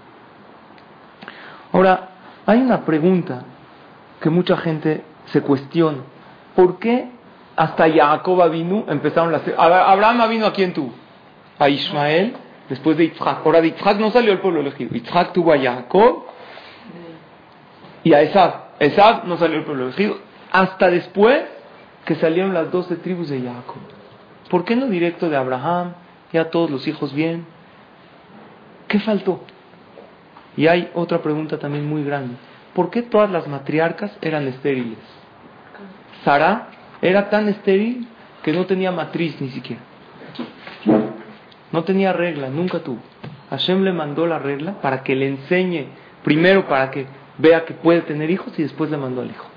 [1.71, 2.09] Ahora,
[2.45, 3.43] hay una pregunta
[4.19, 5.99] que mucha gente se cuestiona.
[6.57, 7.09] ¿Por qué
[7.59, 9.41] hasta Jacob vino empezaron las...
[9.57, 10.93] Abraham vino a quién tuvo?
[11.57, 12.33] A Ismael,
[12.69, 13.45] después de Yitzhak.
[13.45, 14.91] Ahora de Yitzhak no salió el pueblo elegido.
[14.93, 16.23] Yitzhak tuvo a Jacob
[18.05, 18.53] y a Esab.
[18.79, 20.19] Esab no salió el pueblo elegido
[20.53, 21.43] hasta después
[22.05, 23.81] que salieron las doce tribus de Jacob.
[24.49, 25.95] ¿Por qué no directo de Abraham?
[26.31, 27.45] Ya todos los hijos bien.
[28.87, 29.41] ¿Qué faltó?
[30.55, 32.35] Y hay otra pregunta también muy grande.
[32.73, 34.97] ¿Por qué todas las matriarcas eran estériles?
[36.23, 36.69] Sara
[37.01, 38.07] era tan estéril
[38.43, 39.81] que no tenía matriz ni siquiera.
[41.71, 42.99] No tenía regla, nunca tuvo.
[43.49, 45.87] Hashem le mandó la regla para que le enseñe,
[46.23, 47.05] primero para que
[47.37, 49.47] vea que puede tener hijos y después le mandó al hijo.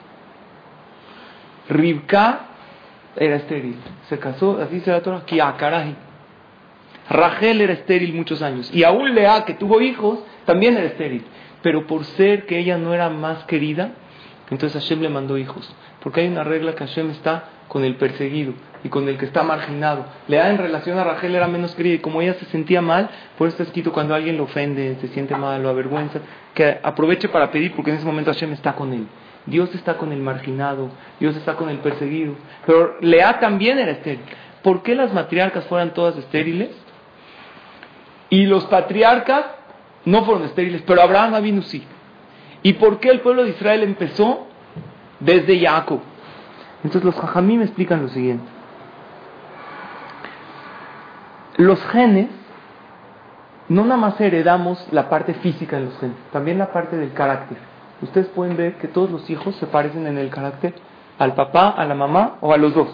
[1.68, 2.40] Ribka
[3.16, 3.76] era estéril,
[4.09, 5.94] se casó, así se la Torah, Kiakarahi.
[7.11, 8.70] Rachel era estéril muchos años.
[8.72, 11.24] Y aún Lea, que tuvo hijos, también era estéril.
[11.61, 13.92] Pero por ser que ella no era más querida,
[14.52, 15.74] entonces Hashem le mandó hijos.
[16.02, 18.52] Porque hay una regla que Hashem está con el perseguido
[18.84, 20.04] y con el que está marginado.
[20.28, 23.48] Lea en relación a Rachel era menos querida y como ella se sentía mal, por
[23.48, 26.20] eso está escrito cuando alguien lo ofende, se siente mal, lo avergüenza,
[26.54, 29.06] que aproveche para pedir porque en ese momento Hashem está con él.
[29.46, 32.34] Dios está con el marginado, Dios está con el perseguido.
[32.66, 34.24] Pero Lea también era estéril.
[34.62, 36.70] ¿Por qué las matriarcas fueran todas estériles?
[38.28, 39.46] Y los patriarcas
[40.04, 41.82] no fueron estériles, pero Abraham vino sí.
[42.62, 44.46] ¿Y por qué el pueblo de Israel empezó
[45.20, 46.01] desde Jacob?
[46.85, 48.44] Entonces los jajamí me explican lo siguiente.
[51.57, 52.29] Los genes,
[53.68, 57.59] no nada más heredamos la parte física de los genes, también la parte del carácter.
[58.01, 60.75] Ustedes pueden ver que todos los hijos se parecen en el carácter
[61.18, 62.88] al papá, a la mamá o a los dos.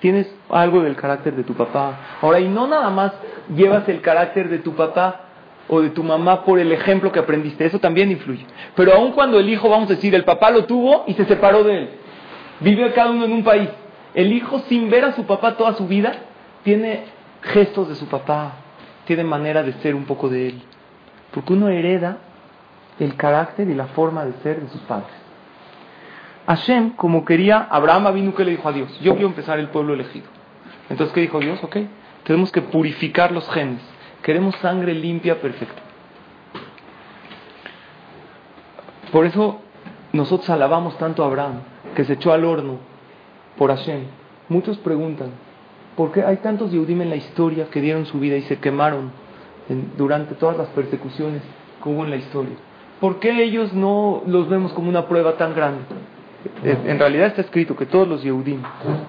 [0.00, 1.96] Tienes algo del carácter de tu papá.
[2.20, 3.12] Ahora, y no nada más
[3.54, 5.31] llevas el carácter de tu papá
[5.74, 8.44] o de tu mamá por el ejemplo que aprendiste, eso también influye.
[8.76, 11.64] Pero aun cuando el hijo, vamos a decir, el papá lo tuvo y se separó
[11.64, 11.90] de él,
[12.60, 13.70] vive cada uno en un país,
[14.12, 16.12] el hijo sin ver a su papá toda su vida,
[16.62, 17.04] tiene
[17.40, 18.52] gestos de su papá,
[19.06, 20.62] tiene manera de ser un poco de él.
[21.30, 22.18] Porque uno hereda
[23.00, 25.08] el carácter y la forma de ser de sus padres.
[26.48, 29.94] Hashem, como quería, Abraham vino que le dijo a Dios, yo quiero empezar el pueblo
[29.94, 30.26] elegido.
[30.90, 31.64] Entonces, ¿qué dijo Dios?
[31.64, 31.78] Ok,
[32.24, 33.80] tenemos que purificar los genes.
[34.22, 35.82] Queremos sangre limpia, perfecta.
[39.10, 39.60] Por eso
[40.12, 41.60] nosotros alabamos tanto a Abraham,
[41.94, 42.78] que se echó al horno
[43.58, 44.04] por Hashem.
[44.48, 45.30] Muchos preguntan,
[45.96, 49.10] ¿por qué hay tantos Yehudim en la historia que dieron su vida y se quemaron
[49.98, 51.42] durante todas las persecuciones
[51.82, 52.54] que hubo en la historia?
[53.00, 55.82] ¿Por qué ellos no los vemos como una prueba tan grande?
[56.62, 58.62] En realidad está escrito que todos los Yehudim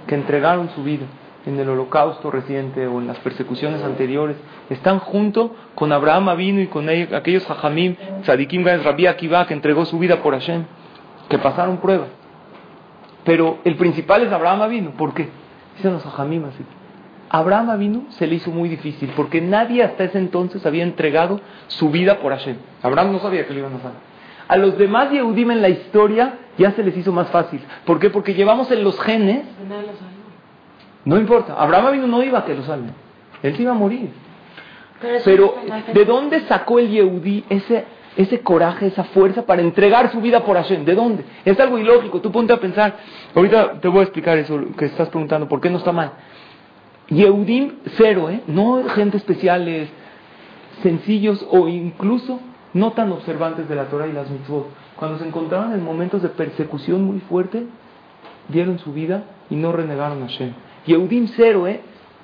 [0.07, 1.05] que entregaron su vida
[1.45, 4.37] en el holocausto reciente o en las persecuciones anteriores,
[4.69, 9.99] están junto con Abraham Avinu y con aquellos Jajamim, Tzadikim Rabbi Akiva, que entregó su
[9.99, 10.65] vida por Hashem,
[11.29, 12.09] que pasaron pruebas.
[13.23, 14.91] Pero el principal es Abraham Avinu.
[14.91, 15.29] ¿Por qué?
[15.77, 16.63] Dicen los Jajamim así.
[17.29, 21.89] Abraham Avinu se le hizo muy difícil porque nadie hasta ese entonces había entregado su
[21.89, 22.57] vida por Hashem.
[22.83, 23.91] Abraham no sabía que le iban a hacer.
[24.47, 27.61] A los demás Yehudim en la historia ya se les hizo más fácil.
[27.85, 28.09] ¿Por qué?
[28.09, 29.45] Porque llevamos en los genes
[31.05, 32.93] no importa, Abraham no iba a que lo salven.
[33.41, 34.09] Él se iba a morir.
[35.25, 35.55] Pero,
[35.93, 37.83] ¿de dónde sacó el Yehudí ese,
[38.15, 40.85] ese coraje, esa fuerza para entregar su vida por Hashem?
[40.85, 41.25] ¿De dónde?
[41.43, 42.21] Es algo ilógico.
[42.21, 42.95] Tú ponte a pensar.
[43.35, 45.49] Ahorita te voy a explicar eso que estás preguntando.
[45.49, 46.13] ¿Por qué no está mal?
[47.09, 48.41] Yehudim cero, ¿eh?
[48.47, 49.89] No gente especiales,
[50.81, 52.39] sencillos o incluso
[52.73, 54.67] no tan observantes de la Torah y las mitzvot.
[54.95, 57.65] Cuando se encontraban en momentos de persecución muy fuerte,
[58.47, 60.53] dieron su vida y no renegaron a Hashem.
[60.85, 61.81] Yehudim cero, ¿eh?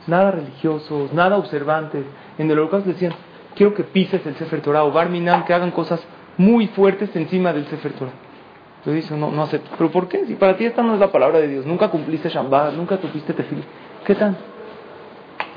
[0.08, 2.04] Nada religiosos, nada observantes.
[2.38, 3.14] En el holocausto decían,
[3.56, 6.04] quiero que pises el Sefer Torah o Barminan, que hagan cosas
[6.38, 8.12] muy fuertes encima del Sefer Torah.
[8.86, 9.70] Yo dice, no, no acepto.
[9.78, 10.26] ¿Pero por qué?
[10.26, 13.34] Si para ti esta no es la palabra de Dios, nunca cumpliste Shabbat, nunca tuviste
[13.34, 13.64] tefil.
[14.06, 14.38] ¿Qué tal?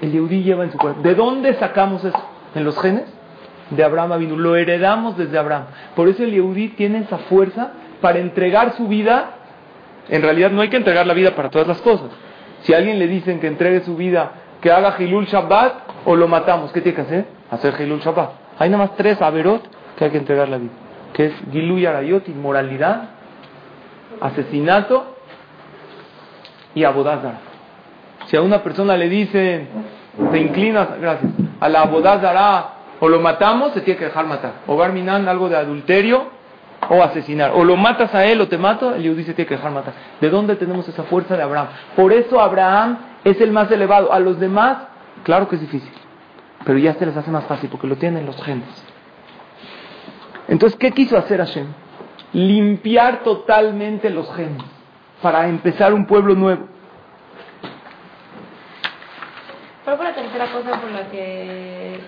[0.00, 1.00] El Yehudí lleva en su cuerpo.
[1.02, 2.18] ¿De dónde sacamos eso?
[2.54, 3.04] ¿En los genes?
[3.70, 4.36] De Abraham vino.
[4.36, 5.66] Lo heredamos desde Abraham.
[5.94, 9.36] Por eso el Yehudí tiene esa fuerza para entregar su vida.
[10.08, 12.10] En realidad no hay que entregar la vida para todas las cosas.
[12.62, 16.28] Si a alguien le dicen que entregue su vida, que haga Hilul Shabbat o lo
[16.28, 17.26] matamos, ¿qué tiene que hacer?
[17.50, 18.30] Hacer Hilul Shabbat.
[18.58, 19.62] Hay nada más tres averot
[19.96, 20.72] que hay que entregar la vida,
[21.12, 23.10] que es Gilu Yarayot, inmoralidad,
[24.20, 25.16] asesinato
[26.74, 27.38] y abodazara.
[28.26, 29.68] Si a una persona le dicen,
[30.30, 32.66] te inclinas, gracias, a la abodazara
[33.00, 34.52] o lo matamos, se tiene que dejar matar.
[34.68, 36.28] O Barminan, algo de adulterio,
[36.88, 37.52] o asesinar.
[37.54, 39.94] O lo matas a él o te mato, el dice tiene que dejar matar.
[40.20, 41.68] ¿De dónde tenemos esa fuerza de Abraham?
[41.96, 44.12] Por eso Abraham es el más elevado.
[44.12, 44.78] A los demás,
[45.22, 45.92] claro que es difícil.
[46.64, 48.68] Pero ya se les hace más fácil porque lo tienen los genes.
[50.48, 51.66] Entonces, ¿qué quiso hacer Hashem?
[52.32, 54.62] Limpiar totalmente los genes
[55.20, 56.66] para empezar un pueblo nuevo.
[59.84, 61.98] ¿Cuál fue la tercera cosa por la que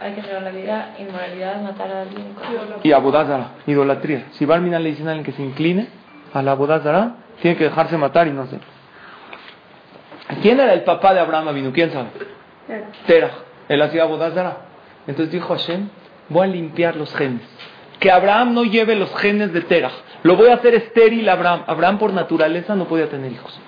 [0.00, 2.34] hay que llevar la vida, inmoralidad, matar a alguien.
[2.82, 4.26] Y abodazara, idolatría.
[4.32, 5.88] Si Barmina le dicen a alguien que se incline
[6.32, 8.66] a la abodazara, tiene que dejarse matar y no hacerlo.
[10.42, 11.72] ¿Quién era el papá de Abraham Avinu?
[11.72, 12.08] ¿Quién sabe?
[13.06, 13.30] Terah.
[13.68, 14.56] Él hacía abodazara.
[15.06, 15.88] Entonces dijo Hashem,
[16.28, 17.42] voy a limpiar los genes.
[18.00, 19.92] Que Abraham no lleve los genes de Terah.
[20.22, 21.64] Lo voy a hacer estéril a Abraham.
[21.66, 23.58] Abraham por naturaleza no podía tener hijos.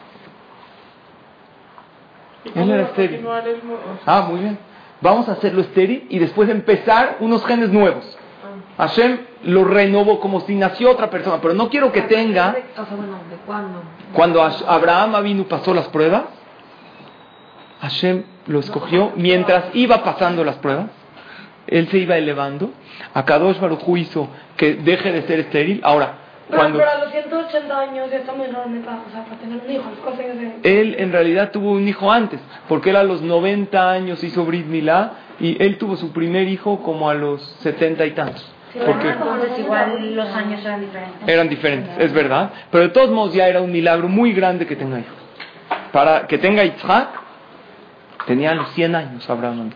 [2.54, 3.26] Él era estéril.
[4.06, 4.58] Ah, muy bien.
[5.06, 8.04] Vamos a hacerlo estéril y después empezar unos genes nuevos.
[8.76, 8.88] Ah.
[8.88, 12.56] Hashem lo renovó como si nació otra persona, pero no quiero que tenga.
[14.12, 16.24] Cuando Abraham vino pasó las pruebas,
[17.82, 20.86] Hashem lo escogió mientras iba pasando las pruebas.
[21.68, 22.72] Él se iba elevando.
[23.14, 25.80] A Kadosh Baruj hizo que deje de ser estéril.
[25.84, 26.78] Ahora, cuando...
[26.78, 29.70] Pero, a los 180 años ya está muy grande para, o sea, para tener un
[29.70, 29.84] hijo.
[30.62, 34.66] Él en realidad tuvo un hijo antes, porque él a los 90 años hizo Brit
[34.66, 38.52] Milá y él tuvo su primer hijo como a los 70 y tantos.
[38.84, 41.28] porque entonces igual los años eran diferentes.
[41.28, 42.50] Eran diferentes, es verdad.
[42.70, 45.16] Pero de todos modos ya era un milagro muy grande que tenga hijos.
[45.92, 47.08] Para que tenga Yitzhak,
[48.26, 49.70] tenía los 100 años Abraham.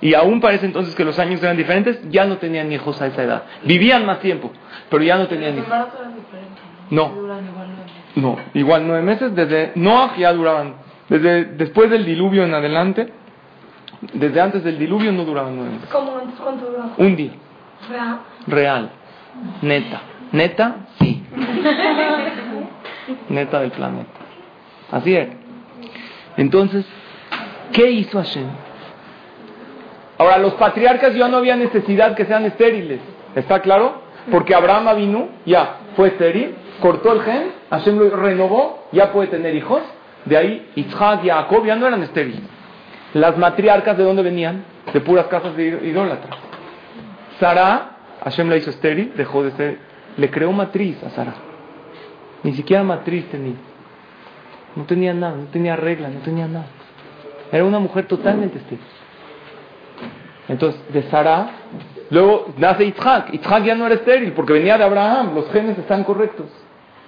[0.00, 3.22] Y aún parece entonces que los años eran diferentes, ya no tenían hijos a esa
[3.22, 3.42] edad.
[3.64, 4.50] Vivían más tiempo,
[4.88, 5.68] pero ya no tenían hijos.
[6.90, 7.12] No.
[8.16, 10.74] No, igual nueve meses, desde Noah ya duraban,
[11.08, 13.12] desde después del diluvio en adelante,
[14.14, 15.88] desde antes del diluvio no duraban nueve meses.
[15.90, 16.92] ¿Cómo cuánto duraban?
[16.96, 17.32] Un día.
[17.88, 18.20] Real.
[18.46, 18.90] Real.
[19.62, 20.00] Neta.
[20.32, 21.22] Neta, sí.
[23.28, 24.10] Neta del planeta.
[24.90, 25.28] Así es.
[26.36, 26.86] Entonces,
[27.72, 28.46] ¿qué hizo Hashem?
[30.20, 33.00] Ahora, los patriarcas ya no había necesidad que sean estériles.
[33.34, 34.02] ¿Está claro?
[34.30, 39.54] Porque Abraham vino, ya fue estéril, cortó el gen, Hashem lo renovó, ya puede tener
[39.54, 39.80] hijos.
[40.26, 42.42] De ahí, Isaac y Jacob ya no eran estériles.
[43.14, 44.62] Las matriarcas, ¿de dónde venían?
[44.92, 46.36] De puras casas de idólatras.
[47.38, 49.78] Sara, Hashem la hizo estéril, dejó de ser.
[50.18, 51.32] Le creó matriz a Sara.
[52.42, 53.54] Ni siquiera matriz tenía.
[54.76, 56.66] No tenía nada, no tenía regla, no tenía nada.
[57.50, 58.84] Era una mujer totalmente estéril.
[60.50, 61.48] Entonces, de Sara,
[62.10, 63.30] luego nace Yitzhak.
[63.30, 66.46] Yitzhak ya no era estéril porque venía de Abraham, los genes están correctos.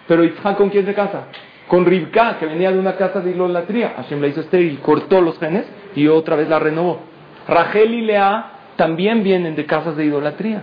[0.07, 1.24] Pero Yitzhak, ¿con quién se casa?
[1.66, 3.94] Con Ribka, que venía de una casa de idolatría.
[3.96, 7.00] Hashem la hizo estéril, cortó los genes y otra vez la renovó.
[7.48, 10.62] Rachel y Lea también vienen de casas de idolatría.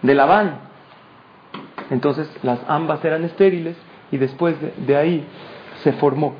[0.00, 0.60] De Labán.
[1.90, 3.76] Entonces, las ambas eran estériles
[4.10, 5.26] y después de, ahí
[5.82, 6.34] se formó.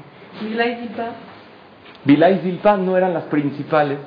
[2.05, 3.99] Bilá y Zilpa no eran las principales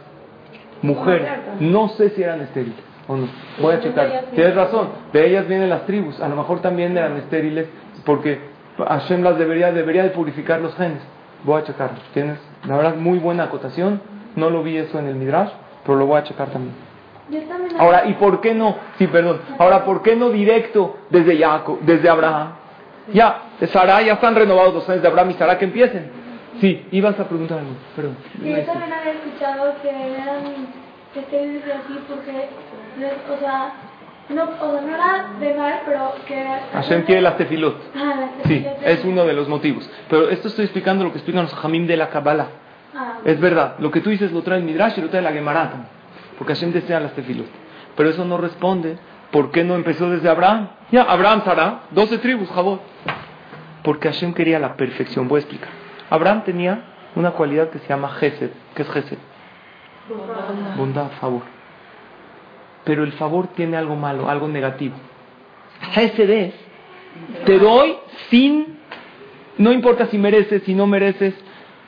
[0.82, 1.28] mujeres.
[1.60, 3.28] No sé si eran estériles o no.
[3.62, 4.26] Voy a checar.
[4.34, 4.90] Tienes razón.
[5.14, 6.20] De ellas vienen las tribus.
[6.20, 7.68] A lo mejor también eran estériles
[8.06, 8.40] porque
[8.78, 11.02] Hashem las debería, debería de purificar los genes.
[11.44, 11.92] Voy a checar.
[12.14, 14.02] Tienes, la verdad, muy buena acotación.
[14.36, 15.50] No lo vi eso en el Midrash,
[15.86, 16.76] pero lo voy a checar también.
[17.80, 18.76] Ahora, ¿y por qué no?
[18.98, 19.40] Sí, perdón.
[19.58, 22.50] Ahora, ¿por qué no directo desde Jacob, desde Abraham?
[23.14, 26.25] Ya, Sara ya están renovados los genes de Abraham y Sara que empiecen.
[26.62, 28.18] Sí, ibas a preguntar algo, perdón.
[28.42, 30.68] Y yo también había escuchado que eran
[31.16, 32.50] estériles así porque,
[33.34, 33.74] o sea,
[34.30, 36.46] no, o sea, no era de mal, pero que...
[36.74, 37.76] Hashem quiere las tefilot.
[37.96, 39.90] Ah, sí, es uno de los motivos.
[40.10, 42.48] Pero esto estoy explicando lo que explican los jamim de la Kabbalah.
[42.96, 43.20] Ah.
[43.26, 45.90] Es verdad, lo que tú dices lo trae el Midrash y lo trae la Gemara.
[46.38, 47.48] Porque Hashem desea las tefilot.
[47.96, 48.98] Pero eso no responde
[49.32, 50.70] por qué no empezó desde Abraham.
[50.92, 52.82] Ya, Abraham, Sara, 12 tribus, Jabot.
[53.84, 55.28] Porque Hashem quería la perfección.
[55.28, 55.85] Voy a explicar.
[56.10, 56.82] Abraham tenía
[57.16, 58.52] una cualidad que se llama Gesed.
[58.76, 59.18] ¿Qué es Gesed?
[60.78, 61.12] Bondad.
[61.20, 61.44] favor.
[62.84, 64.96] Pero el favor tiene algo malo, algo negativo.
[65.94, 66.54] Gesed es,
[67.46, 67.98] te doy
[68.30, 68.78] sin,
[69.58, 71.34] no importa si mereces, si no mereces,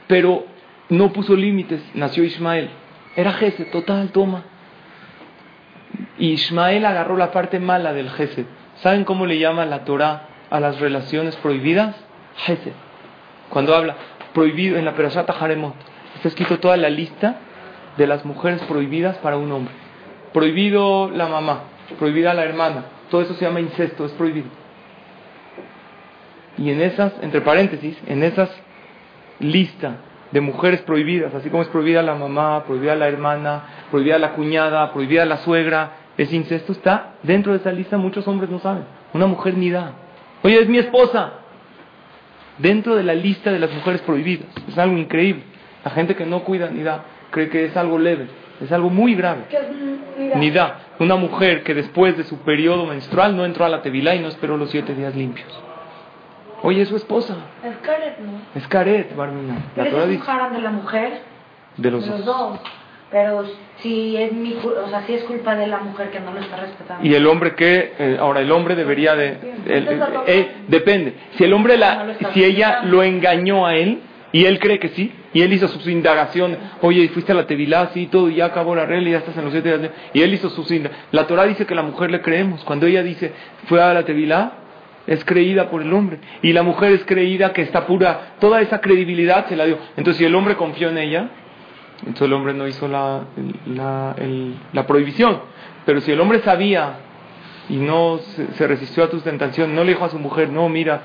[0.07, 0.45] pero
[0.89, 2.69] no puso límites, nació Ismael.
[3.15, 4.43] Era Gesed, total, toma.
[6.17, 8.45] Y Ismael agarró la parte mala del Gesed.
[8.77, 11.95] ¿Saben cómo le llama la Torah a las relaciones prohibidas?
[12.37, 12.73] Gesed.
[13.49, 13.95] Cuando habla
[14.33, 15.73] prohibido en la Perashata Haremot,
[16.15, 17.37] está escrito toda la lista
[17.97, 19.73] de las mujeres prohibidas para un hombre.
[20.33, 21.61] Prohibido la mamá,
[21.97, 24.47] prohibida la hermana, todo eso se llama incesto, es prohibido.
[26.57, 28.49] Y en esas, entre paréntesis, en esas
[29.39, 29.95] listas
[30.31, 34.91] de mujeres prohibidas, así como es prohibida la mamá, prohibida la hermana, prohibida la cuñada,
[34.91, 38.83] prohibida la suegra, ese incesto está dentro de esa lista, muchos hombres no saben.
[39.13, 39.93] Una mujer ni da.
[40.43, 41.31] Oye, es mi esposa
[42.57, 44.47] dentro de la lista de las mujeres prohibidas.
[44.67, 45.43] Es algo increíble.
[45.83, 48.27] La gente que no cuida ni da cree que es algo leve,
[48.61, 49.43] es algo muy grave.
[50.35, 50.79] Ni da.
[50.99, 54.27] Una mujer que después de su periodo menstrual no entró a la tevilá y no
[54.27, 55.47] esperó los siete días limpios.
[56.63, 57.35] Oye, es su esposa.
[57.63, 58.59] Es caret, ¿no?
[58.59, 59.57] Es caret, Barmina.
[59.75, 61.21] La ¿Es dice, de la mujer?
[61.77, 62.59] De los, dos.
[63.09, 63.45] Pero
[63.77, 66.57] si es mi, o sea, si es culpa de la mujer que no lo está
[66.57, 67.05] respetando.
[67.07, 71.13] Y el hombre que, eh, ahora el hombre debería de, el- el- eh, depende.
[71.37, 73.99] Si el hombre la, si ella lo engañó a él
[74.33, 77.91] y él cree que sí, y él hizo sus indagaciones, oye, fuiste a la tevilá,
[77.93, 80.21] sí, todo, y ya acabó la regla y ya estás en los siete días, y
[80.21, 81.07] él hizo sus indagaciones.
[81.13, 82.61] La Torah dice que la mujer le creemos.
[82.65, 83.31] Cuando ella dice,
[83.67, 84.51] fue a la tevilá,
[85.05, 86.17] es creída por el hombre.
[86.41, 88.33] Y la mujer es creída que está pura.
[88.41, 89.77] Toda esa credibilidad se la dio.
[89.95, 91.29] Entonces, si el hombre confió en ella,
[91.99, 93.21] entonces el hombre no hizo la,
[93.65, 95.39] la, prohibición.
[95.85, 96.99] Pero si el hombre sabía
[97.69, 101.01] y no se, resistió a tu tentación, no le dijo a su mujer, no, mira,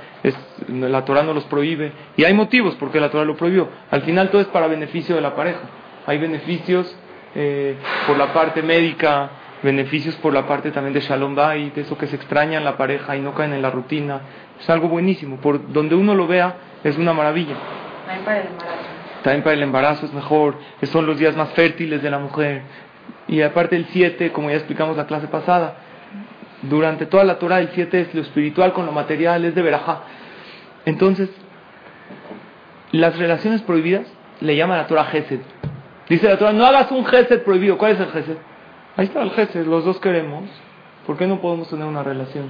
[0.68, 1.92] la Torah no los prohíbe.
[2.16, 3.68] Y hay motivos por qué la Torah lo prohibió.
[3.90, 5.60] Al final todo es para beneficio de la pareja.
[6.06, 6.94] Hay beneficios
[7.34, 7.76] eh,
[8.06, 9.30] por la parte médica,
[9.62, 13.16] beneficios por la parte también de Shalom Bait, eso que se extraña en la pareja
[13.16, 14.20] y no caen en la rutina.
[14.60, 15.38] Es algo buenísimo.
[15.38, 17.54] Por donde uno lo vea, es una maravilla.
[18.24, 18.48] Para el.
[19.22, 22.62] También para el embarazo es mejor, que son los días más fértiles de la mujer.
[23.28, 25.76] Y aparte el 7, como ya explicamos la clase pasada,
[26.62, 30.02] durante toda la Torah el 7 es lo espiritual con lo material, es de verajá.
[30.84, 31.30] Entonces,
[32.90, 34.06] las relaciones prohibidas
[34.40, 35.40] le llama la Torah Gesed.
[36.08, 37.78] Dice la Torah, no hagas un Gesed prohibido.
[37.78, 38.36] ¿Cuál es el Gesed?
[38.96, 40.44] Ahí está el Gesed, los dos queremos.
[41.06, 42.46] ¿Por qué no podemos tener una relación?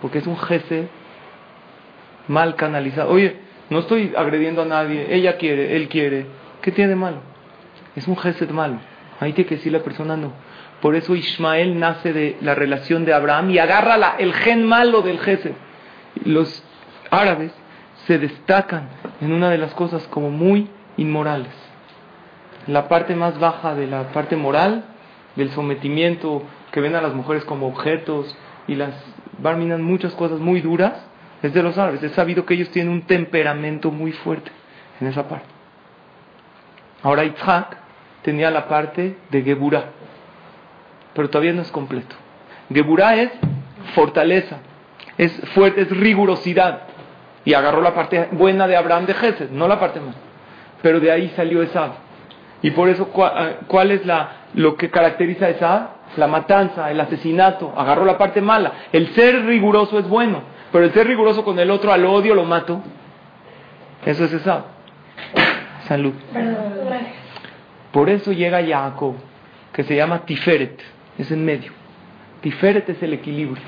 [0.00, 0.86] Porque es un Gesed
[2.28, 3.10] mal canalizado.
[3.10, 6.26] Oye, no estoy agrediendo a nadie, ella quiere, él quiere.
[6.62, 7.18] ¿Qué tiene de malo?
[7.94, 8.78] Es un gesed malo.
[9.20, 10.32] Ahí tiene que decir la persona no.
[10.80, 15.02] Por eso Ismael nace de la relación de Abraham y agarra la- el gen malo
[15.02, 15.52] del gesed.
[16.24, 16.62] Los
[17.10, 17.52] árabes
[18.06, 18.88] se destacan
[19.20, 21.52] en una de las cosas como muy inmorales.
[22.66, 24.84] La parte más baja de la parte moral,
[25.36, 26.42] del sometimiento,
[26.72, 28.36] que ven a las mujeres como objetos
[28.68, 28.90] y las
[29.38, 30.92] barminan muchas cosas muy duras,
[31.42, 32.02] es de los árabes.
[32.02, 34.50] Es sabido que ellos tienen un temperamento muy fuerte
[35.00, 35.46] en esa parte.
[37.02, 37.76] Ahora Yitzhak
[38.22, 39.84] tenía la parte de Geburah,
[41.14, 42.16] pero todavía no es completo.
[42.72, 43.30] Geburah es
[43.94, 44.58] fortaleza,
[45.16, 46.80] es fuerte, es rigurosidad.
[47.44, 50.16] Y agarró la parte buena de Abraham de Gesed, no la parte mala.
[50.82, 51.92] Pero de ahí salió Esab.
[52.62, 55.90] Y por eso, ¿cuál, ah, cuál es la, lo que caracteriza a?
[56.16, 57.72] La matanza, el asesinato.
[57.76, 58.72] Agarró la parte mala.
[58.92, 60.42] El ser riguroso es bueno,
[60.72, 62.82] pero el ser riguroso con el otro al odio lo mato.
[64.04, 64.64] Eso es Esab.
[65.88, 66.12] Salud.
[67.92, 69.14] Por eso llega Jacob,
[69.72, 70.80] que se llama Tiferet,
[71.18, 71.72] es en medio.
[72.40, 73.62] Tiferet es el equilibrio.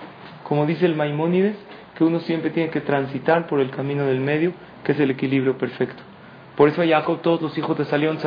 [0.45, 1.57] Como dice el Maimónides,
[1.97, 4.53] que uno siempre tiene que transitar por el camino del medio,
[4.85, 6.03] que es el equilibrio perfecto.
[6.57, 8.19] Por eso a Jacob todos los hijos le salieron.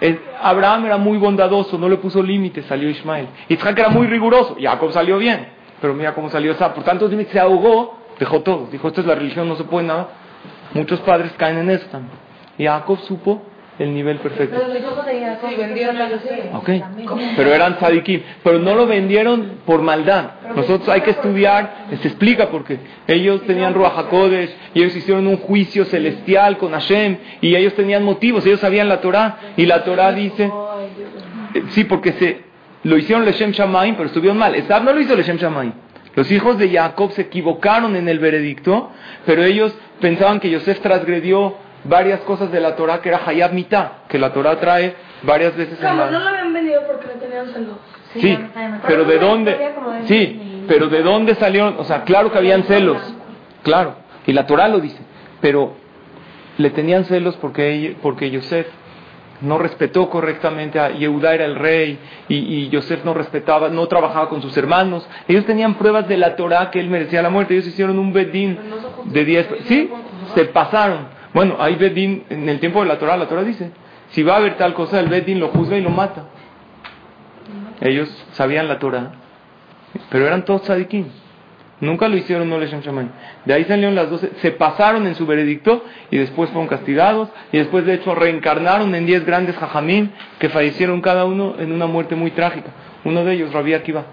[0.00, 3.28] El- Abraham era muy bondadoso, no le puso límites, salió Ismael.
[3.48, 5.53] Isaac era muy riguroso, Jacob salió bien.
[5.84, 6.72] Pero mira cómo salió esa.
[6.72, 8.68] Por tanto, dime, se ahogó, dejó todo.
[8.72, 10.08] Dijo, esta es la religión, no se puede nada.
[10.72, 12.16] Muchos padres caen en esto también.
[12.56, 13.42] Y Jacob supo
[13.78, 14.56] el nivel perfecto.
[14.56, 16.54] Pero los hijos de Jacob vendieron a Yosef.
[16.54, 16.70] Ok,
[17.36, 20.30] pero eran tzadikim, pero no lo vendieron por maldad.
[20.56, 22.78] Nosotros hay que estudiar, se explica por qué.
[23.06, 28.04] Ellos tenían Ruach HaKodesh, y ellos hicieron un juicio celestial con Hashem, y ellos tenían
[28.04, 30.50] motivos, ellos sabían la Torah, y la Torah dice,
[31.52, 32.53] eh, sí, porque se
[32.84, 34.54] lo hicieron Leshem Shamaim, pero estuvieron mal.
[34.54, 35.72] Esab no lo hizo Leshem Shamaim.
[36.14, 38.90] Los hijos de Jacob se equivocaron en el veredicto,
[39.26, 44.04] pero ellos pensaban que Yosef transgredió varias cosas de la Torah, que era Hayab Mitah,
[44.08, 46.10] que la Torah trae varias veces en la...
[46.10, 47.76] no lo habían vendido porque le tenían celos.
[48.14, 48.38] Sí,
[48.86, 49.72] pero de dónde,
[50.04, 52.98] sí, pero de dónde salieron, o sea, claro que habían celos,
[53.64, 55.00] claro, y la Torah lo dice,
[55.40, 55.74] pero
[56.58, 58.68] le tenían celos porque, porque Yosef
[59.40, 64.28] no respetó correctamente a Yehuda era el rey y, y Yosef no respetaba, no trabajaba
[64.28, 65.08] con sus hermanos.
[65.28, 67.54] Ellos tenían pruebas de la Torah que él merecía la muerte.
[67.54, 68.58] Ellos hicieron un bedín
[69.04, 69.48] de 10.
[69.66, 69.90] Sí,
[70.34, 71.08] se pasaron.
[71.32, 73.16] Bueno, hay bedín en el tiempo de la Torah.
[73.16, 73.70] La Torah dice,
[74.10, 76.26] si va a haber tal cosa, el bedín lo juzga y lo mata.
[77.80, 79.12] Ellos sabían la Torah,
[80.10, 81.06] pero eran todos tzadikim.
[81.80, 83.10] Nunca lo hicieron no Leshem Shamayim.
[83.44, 87.58] De ahí salieron las doce, se pasaron en su veredicto y después fueron castigados y
[87.58, 92.14] después de hecho reencarnaron en diez grandes jajamín que fallecieron cada uno en una muerte
[92.14, 92.70] muy trágica.
[93.04, 94.04] Uno de ellos, Rabbi Akiva,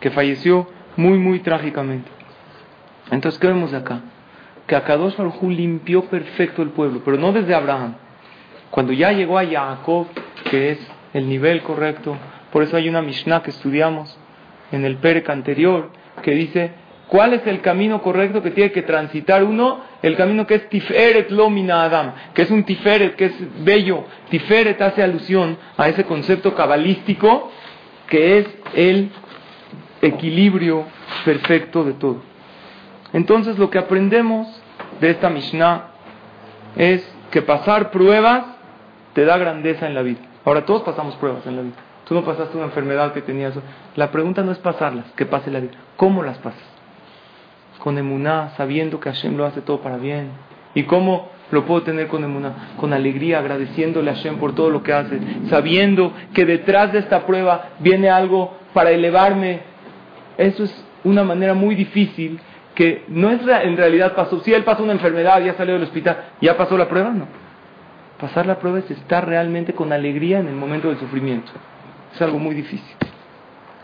[0.00, 2.10] que falleció muy muy trágicamente.
[3.10, 4.00] Entonces, ¿qué vemos de acá?
[4.66, 7.94] Que Akadosh Baruj limpió perfecto el pueblo, pero no desde Abraham.
[8.70, 10.08] Cuando ya llegó a Jacob,
[10.50, 10.78] que es
[11.14, 12.16] el nivel correcto,
[12.52, 14.18] por eso hay una Mishnah que estudiamos
[14.72, 15.90] en el Perec anterior,
[16.20, 16.72] que dice,
[17.08, 19.80] ¿cuál es el camino correcto que tiene que transitar uno?
[20.02, 24.04] El camino que es Tiferet Lomina Adam, que es un Tiferet, que es bello.
[24.30, 27.50] Tiferet hace alusión a ese concepto cabalístico
[28.08, 29.10] que es el
[30.00, 30.84] equilibrio
[31.24, 32.22] perfecto de todo.
[33.12, 34.48] Entonces lo que aprendemos
[35.00, 35.88] de esta Mishnah
[36.76, 38.44] es que pasar pruebas
[39.14, 40.20] te da grandeza en la vida.
[40.44, 41.76] Ahora, todos pasamos pruebas en la vida.
[42.08, 43.52] Tú no pasaste una enfermedad que tenías.
[43.94, 45.74] La pregunta no es pasarlas, que pase la vida.
[45.96, 46.62] ¿Cómo las pasas?
[47.80, 50.30] Con emuná, sabiendo que Hashem lo hace todo para bien.
[50.74, 52.70] ¿Y cómo lo puedo tener con emuná?
[52.78, 55.20] Con alegría, agradeciéndole a Hashem por todo lo que hace.
[55.50, 59.60] Sabiendo que detrás de esta prueba viene algo para elevarme.
[60.38, 62.40] Eso es una manera muy difícil
[62.74, 64.40] que no es en realidad pasó.
[64.40, 67.10] Si él pasó una enfermedad, ya salió del hospital, ¿ya pasó la prueba?
[67.10, 67.26] No.
[68.18, 71.52] Pasar la prueba es estar realmente con alegría en el momento del sufrimiento.
[72.18, 72.96] Es algo muy difícil.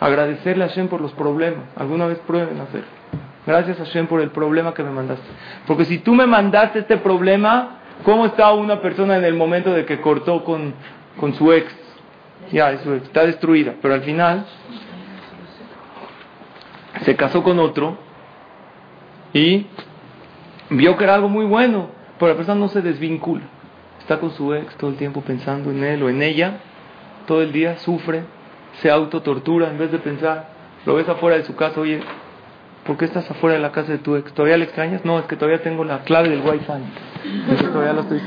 [0.00, 1.66] Agradecerle a Hashem por los problemas.
[1.76, 2.82] Alguna vez prueben a hacer.
[3.46, 5.24] Gracias a Hashem por el problema que me mandaste.
[5.68, 9.84] Porque si tú me mandaste este problema, ¿cómo está una persona en el momento de
[9.84, 10.74] que cortó con,
[11.20, 11.72] con su ex?
[12.50, 13.74] Ya, eso está destruida.
[13.80, 14.44] Pero al final
[17.02, 17.98] se casó con otro
[19.32, 19.68] y
[20.70, 21.86] vio que era algo muy bueno.
[22.18, 23.44] Pero la persona no se desvincula.
[24.00, 26.58] Está con su ex todo el tiempo pensando en él o en ella
[27.26, 28.24] todo el día, sufre,
[28.80, 30.48] se autotortura en vez de pensar,
[30.86, 32.00] lo ves afuera de su casa, oye,
[32.86, 34.32] ¿por qué estás afuera de la casa de tu ex?
[34.32, 35.04] ¿Todavía le extrañas?
[35.04, 36.72] No, es que todavía tengo la clave del wifi.
[37.50, 38.20] Es que todavía lo estoy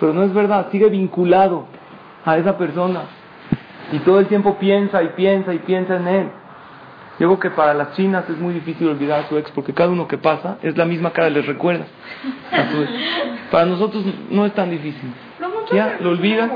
[0.00, 1.66] Pero no es verdad, sigue vinculado
[2.24, 3.02] a esa persona.
[3.92, 6.28] Y todo el tiempo piensa y piensa y piensa en él.
[7.18, 10.08] Digo que para las chinas es muy difícil olvidar a su ex porque cada uno
[10.08, 11.84] que pasa es la misma cara, les recuerda
[12.50, 12.90] a su ex.
[13.50, 15.12] Para nosotros no es tan difícil.
[15.72, 16.50] ya, lo olvidas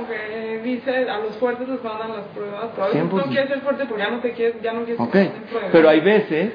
[0.67, 2.67] dice a los fuertes les mandan las pruebas.
[2.75, 5.01] Pero a veces no quieres ser fuerte porque ya no te quieres, ya no quieres
[5.01, 5.27] okay.
[5.27, 5.71] que te manden pruebas.
[5.73, 6.53] Pero hay veces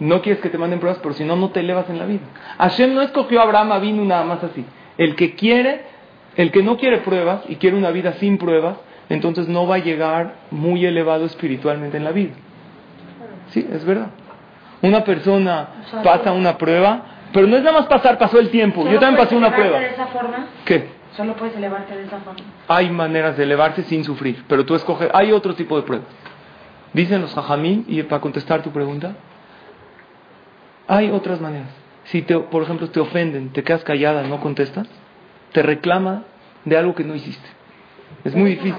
[0.00, 2.22] no quieres que te manden pruebas, pero si no, no te elevas en la vida.
[2.58, 4.64] Hashem no escogió a Abraham vino nada más así.
[4.98, 5.82] El que quiere,
[6.36, 8.76] el que no quiere pruebas y quiere una vida sin pruebas,
[9.08, 12.32] entonces no va a llegar muy elevado espiritualmente en la vida.
[13.50, 14.08] Sí, es verdad.
[14.80, 15.68] Una persona
[16.02, 17.02] pasa una prueba,
[17.32, 18.84] pero no es nada más pasar, pasó el tiempo.
[18.88, 19.78] Yo también pasé una prueba.
[19.78, 20.46] de esa forma?
[20.64, 21.01] ¿Qué?
[21.16, 22.40] Solo puedes elevarte de esa forma.
[22.68, 25.10] Hay maneras de elevarse sin sufrir, pero tú escoges.
[25.12, 26.08] Hay otro tipo de pruebas.
[26.94, 29.14] Dicen los jajamín, y para contestar tu pregunta,
[30.88, 31.68] hay otras maneras.
[32.04, 34.88] Si, te, por ejemplo, te ofenden, te quedas callada, no contestas,
[35.52, 36.24] te reclama
[36.64, 37.48] de algo que no hiciste.
[38.24, 38.74] Es muy difícil.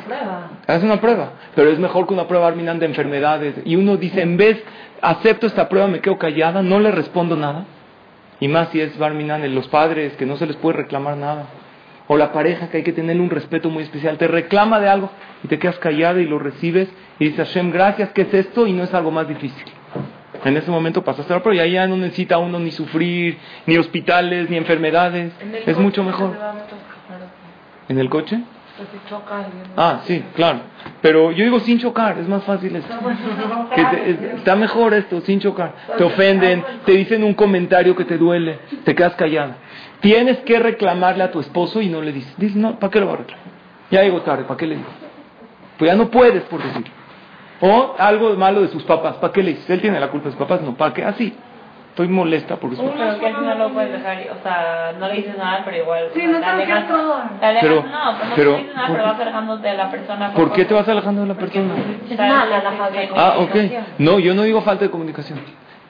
[0.68, 3.56] Es una prueba, pero es mejor que una prueba arminante de enfermedades.
[3.66, 4.64] Y uno dice, en vez,
[5.02, 7.66] acepto esta prueba, me quedo callada, no le respondo nada.
[8.40, 11.46] Y más si es Barminan, los padres, que no se les puede reclamar nada
[12.08, 15.10] o la pareja que hay que tener un respeto muy especial, te reclama de algo
[15.43, 16.89] y te quedas callado y lo recibes
[17.20, 18.68] y dices, Hashem, gracias, ¿qué es esto?
[18.68, 19.64] Y no es algo más difícil.
[20.43, 23.78] En ese momento pasaste la prueba y ahí ya no necesita uno ni sufrir, ni
[23.78, 25.32] hospitales, ni enfermedades.
[25.66, 26.36] Es mucho mejor.
[27.88, 28.39] ¿En el coche?
[28.76, 28.89] Pues
[29.78, 30.60] Ah, sí, claro.
[31.01, 32.93] Pero yo digo sin chocar, es más fácil esto.
[33.76, 35.74] Que te- está mejor esto, sin chocar.
[35.97, 39.54] Te ofenden, te dicen un comentario que te duele, te quedas callado.
[40.04, 42.34] Tienes que reclamarle a tu esposo y no le dices.
[42.38, 43.45] Dices, no, ¿para qué lo va a reclamar?
[43.89, 44.89] Ya llegó tarde, ¿para qué le digo?
[45.80, 46.84] Pues ya no puedes por decir.
[47.62, 49.70] O algo malo de sus papás, ¿para qué le dices?
[49.70, 51.06] Él tiene la culpa de sus papás, no, ¿para qué?
[51.06, 51.34] Así.
[51.91, 53.18] Estoy molesta porque sus papás.
[53.18, 56.10] Pero que final lo puedes dejar, o sea, no le dices nada, pero igual.
[56.14, 57.16] Sí, no te alejas- todo.
[57.39, 59.91] Te alejas, Pero- no, pues no pero- te dices nada, pero vas alejando de la
[59.91, 60.34] persona.
[60.34, 61.74] ¿Por qué te vas alejando de la persona?
[62.10, 63.56] Es mala la falta de Ah, ok.
[63.99, 65.39] No, yo no digo falta de comunicación.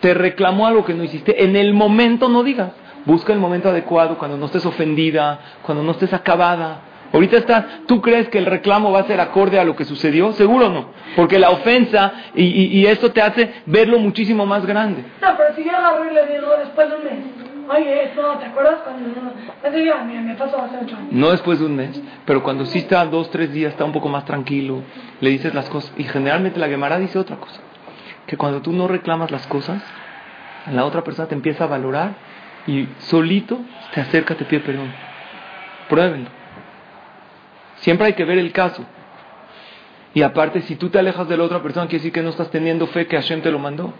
[0.01, 1.45] Te reclamó algo que no hiciste.
[1.45, 2.73] En el momento no digas.
[3.05, 6.79] Busca el momento adecuado, cuando no estés ofendida, cuando no estés acabada.
[7.13, 10.31] Ahorita estás, ¿tú crees que el reclamo va a ser acorde a lo que sucedió?
[10.33, 10.87] Seguro no.
[11.15, 15.03] Porque la ofensa y, y, y esto te hace verlo muchísimo más grande.
[15.21, 17.25] No, pero si yo agarro y le digo después de un mes,
[17.69, 19.09] oye, esto, ¿te acuerdas cuando
[20.05, 21.11] mira, me pasó hace ocho años.
[21.11, 24.09] No después de un mes, pero cuando sí está dos, tres días, está un poco
[24.09, 24.81] más tranquilo,
[25.21, 25.93] le dices las cosas.
[25.97, 27.61] Y generalmente la Gemara dice otra cosa.
[28.25, 29.83] Que cuando tú no reclamas las cosas,
[30.71, 32.32] la otra persona te empieza a valorar
[32.67, 33.59] y solito
[33.93, 34.91] te acerca, te pide perdón.
[35.89, 36.29] Pruébenlo.
[37.77, 38.85] Siempre hay que ver el caso.
[40.13, 42.51] Y aparte, si tú te alejas de la otra persona, quiere decir que no estás
[42.51, 43.93] teniendo fe que Hashem te lo mandó.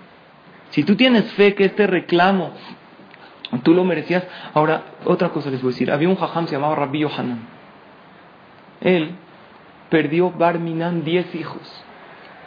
[0.70, 2.54] Si tú tienes fe que este reclamo
[3.62, 4.24] tú lo merecías.
[4.54, 5.92] Ahora, otra cosa les voy a decir.
[5.92, 7.40] Había un jajam, se llamaba Rabbi Yohanan.
[8.82, 9.12] Él
[9.90, 11.84] perdió Barminan 10 hijos.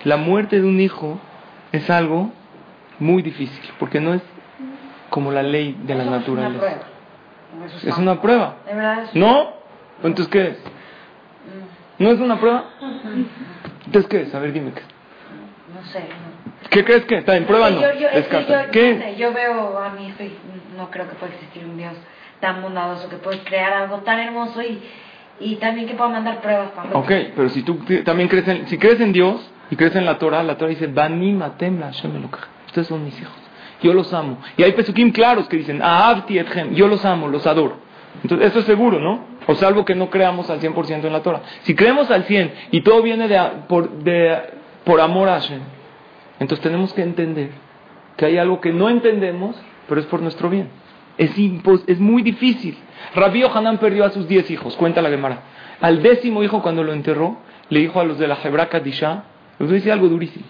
[0.04, 1.18] La muerte de un hijo
[1.72, 2.32] es algo
[2.98, 4.22] muy difícil, porque no es
[5.16, 6.58] como la ley de la Eso es una naturaleza.
[6.60, 6.82] prueba.
[7.82, 8.56] Es una prueba.
[8.66, 9.48] De verdad es ¿No?
[10.02, 10.58] Entonces, ¿qué es?
[11.98, 12.64] ¿No es una prueba?
[13.86, 14.34] Entonces, ¿qué es?
[14.34, 14.86] A ver, dime qué es.
[15.74, 16.04] No sé.
[16.68, 17.70] ¿Qué crees que está en prueba?
[17.70, 17.80] No.
[17.80, 18.66] Yo, yo, es que Descarta.
[18.66, 20.36] yo, ¿Qué no sé, yo veo a mi hijo y
[20.76, 21.94] no creo que pueda existir un Dios
[22.40, 24.82] tan bondadoso que puede crear algo tan hermoso y,
[25.40, 28.76] y también que pueda mandar pruebas cuando Ok, pero si tú también crees en, si
[28.76, 32.14] crees en Dios y crees en la Torah, la Torah dice, Bani matem la Hashem
[32.16, 32.40] Elokej".
[32.66, 33.34] Ustedes son mis hijos.
[33.82, 34.38] Yo los amo.
[34.56, 36.74] Y hay pesukim claros que dicen, Ahavti etchem.
[36.74, 37.76] Yo los amo, los adoro.
[38.22, 39.24] Entonces, eso es seguro, ¿no?
[39.46, 41.42] O salvo que no creamos al 100% en la Torah.
[41.62, 44.38] Si creemos al 100 y todo viene de, por, de,
[44.84, 45.60] por amor a Hashem,
[46.40, 47.50] entonces tenemos que entender
[48.16, 49.56] que hay algo que no entendemos,
[49.88, 50.68] pero es por nuestro bien.
[51.18, 51.32] Es,
[51.86, 52.76] es muy difícil.
[53.14, 55.40] Rabbi Hanan perdió a sus 10 hijos, cuenta la Gemara.
[55.80, 59.24] Al décimo hijo, cuando lo enterró, le dijo a los de la Hebra Kadisha,
[59.58, 60.44] les voy algo durísimo.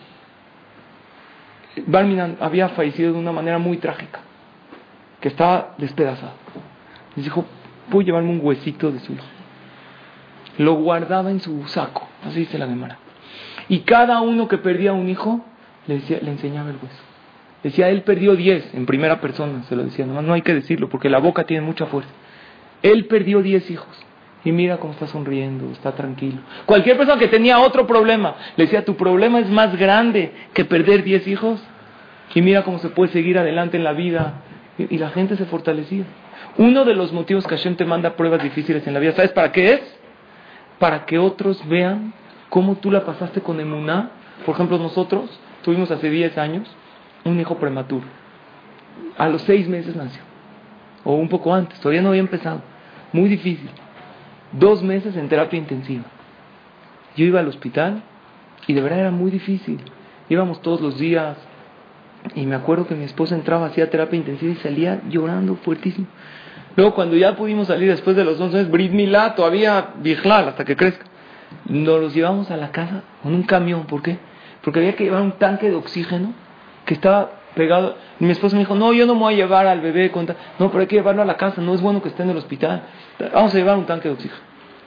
[1.87, 4.21] Barminan había fallecido de una manera muy trágica,
[5.21, 6.33] que estaba despedazado.
[7.15, 7.45] Les dijo,
[7.91, 9.25] puedo llevarme un huesito de su hijo.
[10.59, 12.99] Lo guardaba en su saco, así dice la Gemara.
[13.69, 15.45] Y cada uno que perdía un hijo,
[15.87, 17.03] le, decía, le enseñaba el hueso.
[17.63, 20.89] Decía, él perdió diez en primera persona, se lo decía, nomás no hay que decirlo,
[20.89, 22.11] porque la boca tiene mucha fuerza.
[22.83, 24.06] Él perdió diez hijos.
[24.47, 26.39] Y mira cómo está sonriendo, está tranquilo.
[26.67, 31.03] Cualquier persona que tenía otro problema, le decía, tu problema es más grande que perder
[31.03, 31.61] diez hijos.
[32.33, 34.35] Y mira cómo se puede seguir adelante en la vida.
[34.79, 36.05] Y, la gente se fortalecía.
[36.59, 39.51] Uno de los motivos que Hashem te manda pruebas difíciles en la vida, ¿sabes para
[39.51, 39.99] qué es?
[40.79, 42.15] Para que otros vean
[42.49, 44.11] cómo tú la pasaste con Emuná.
[44.45, 45.29] Por ejemplo, nosotros
[45.65, 46.71] tuvimos hace diez años
[47.25, 48.07] un hijo prematuro.
[49.19, 50.23] A los seis meses nació.
[51.03, 52.61] O un poco antes, todavía no había empezado.
[53.13, 53.71] Muy difícil
[54.53, 56.05] dos meses en terapia intensiva.
[57.17, 58.03] Yo iba al hospital
[58.67, 59.81] y de verdad era muy difícil.
[60.29, 61.37] Íbamos todos los días
[62.35, 66.07] y me acuerdo que mi esposa entraba, hacía terapia intensiva y salía llorando fuertísimo.
[66.77, 68.93] Luego cuando ya pudimos salir después de los 11 meses, Brit
[69.35, 71.07] todavía vigilar hasta que crezca.
[71.67, 73.87] Nos los llevamos a la casa con un camión.
[73.87, 74.19] ¿Por qué?
[74.63, 76.35] Porque había que llevar un tanque de oxígeno
[76.85, 77.97] que estaba pegado.
[78.21, 80.13] mi esposa me dijo, no, yo no me voy a llevar al bebé.
[80.59, 82.37] No, pero hay que llevarlo a la casa, no es bueno que esté en el
[82.37, 82.83] hospital.
[83.33, 84.41] Vamos a llevar un tanque de oxígeno.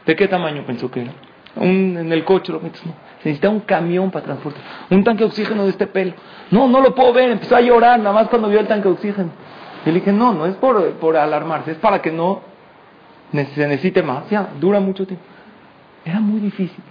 [0.05, 1.11] ¿De qué tamaño pensó que era?
[1.55, 2.93] Un, en el coche lo metes, no.
[3.22, 4.61] Se necesita un camión para transportar.
[4.89, 6.13] Un tanque de oxígeno de este pelo.
[6.51, 7.32] No, no lo puedo ver.
[7.32, 9.30] Empezó a llorar nada más cuando vio el tanque de oxígeno.
[9.86, 12.41] Y le dije, no, no es por, por alarmarse, es para que no
[13.32, 14.30] se necesite más.
[14.30, 15.26] Ya, dura mucho tiempo.
[16.05, 16.84] Era muy difícil.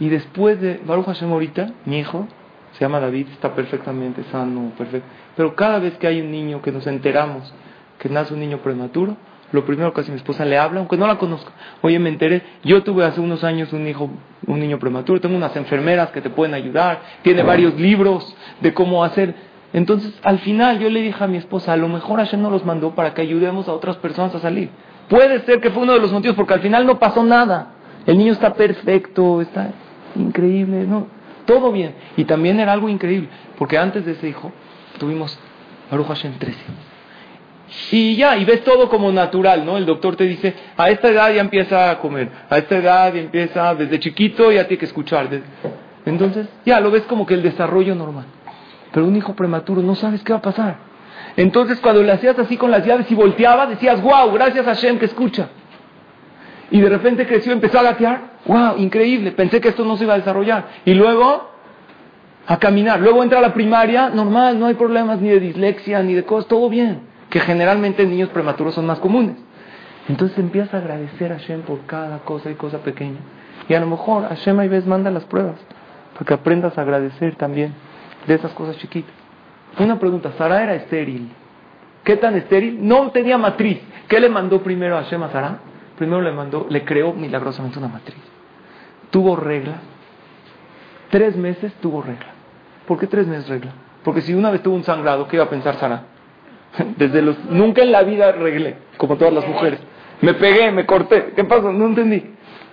[0.00, 2.26] Y después de Baruch Hashem ahorita, mi hijo,
[2.72, 5.06] se llama David, está perfectamente sano, perfecto.
[5.36, 7.52] Pero cada vez que hay un niño que nos enteramos
[7.98, 9.16] que nace un niño prematuro,
[9.52, 11.52] lo primero que hace mi esposa le habla, aunque no la conozca.
[11.82, 14.10] Oye, me enteré, yo tuve hace unos años un hijo,
[14.46, 19.04] un niño prematuro, tengo unas enfermeras que te pueden ayudar, tiene varios libros de cómo
[19.04, 19.34] hacer.
[19.72, 22.64] Entonces, al final yo le dije a mi esposa, a lo mejor Hashem nos los
[22.64, 24.70] mandó para que ayudemos a otras personas a salir.
[25.08, 27.74] Puede ser que fue uno de los motivos, porque al final no pasó nada.
[28.06, 29.70] El niño está perfecto, está
[30.16, 31.06] increíble, ¿no?
[31.44, 31.94] Todo bien.
[32.16, 33.28] Y también era algo increíble,
[33.58, 34.50] porque antes de ese hijo
[34.98, 35.38] tuvimos
[35.90, 36.58] Baruch Hashem 13.
[37.90, 39.76] Y ya, y ves todo como natural, ¿no?
[39.76, 43.20] El doctor te dice, a esta edad ya empieza a comer, a esta edad ya
[43.20, 45.28] empieza, desde chiquito ya tiene que escuchar.
[46.04, 48.26] Entonces, ya lo ves como que el desarrollo normal.
[48.92, 50.76] Pero un hijo prematuro no sabes qué va a pasar.
[51.36, 54.98] Entonces, cuando le hacías así con las llaves y volteaba, decías, wow, gracias a Hashem
[54.98, 55.48] que escucha.
[56.70, 60.14] Y de repente creció, empezó a gatear, wow, increíble, pensé que esto no se iba
[60.14, 60.68] a desarrollar.
[60.84, 61.51] Y luego,
[62.46, 63.00] a caminar.
[63.00, 66.48] Luego entra a la primaria, normal, no hay problemas ni de dislexia, ni de cosas,
[66.48, 67.00] todo bien.
[67.30, 69.36] Que generalmente en niños prematuros son más comunes.
[70.08, 73.20] Entonces empiezas a agradecer a Hashem por cada cosa y cosa pequeña.
[73.68, 75.56] Y a lo mejor Hashem a veces manda las pruebas
[76.14, 77.72] para que aprendas a agradecer también
[78.26, 79.14] de esas cosas chiquitas.
[79.78, 81.30] Una pregunta, ¿Sara era estéril?
[82.04, 82.86] ¿Qué tan estéril?
[82.86, 83.78] No tenía matriz.
[84.08, 85.58] ¿Qué le mandó primero a Hashem a Sara?
[85.96, 88.18] Primero le mandó, le creó milagrosamente una matriz.
[89.10, 89.76] Tuvo regla.
[91.10, 92.31] Tres meses tuvo regla.
[92.92, 93.72] ¿Por qué tres meses regla?
[94.04, 96.02] Porque si una vez tuvo un sangrado, ¿qué iba a pensar Sara?
[96.98, 99.80] Desde los, nunca en la vida arreglé, como todas las mujeres.
[100.20, 101.32] Me pegué, me corté.
[101.34, 101.72] ¿Qué pasó?
[101.72, 102.22] No entendí.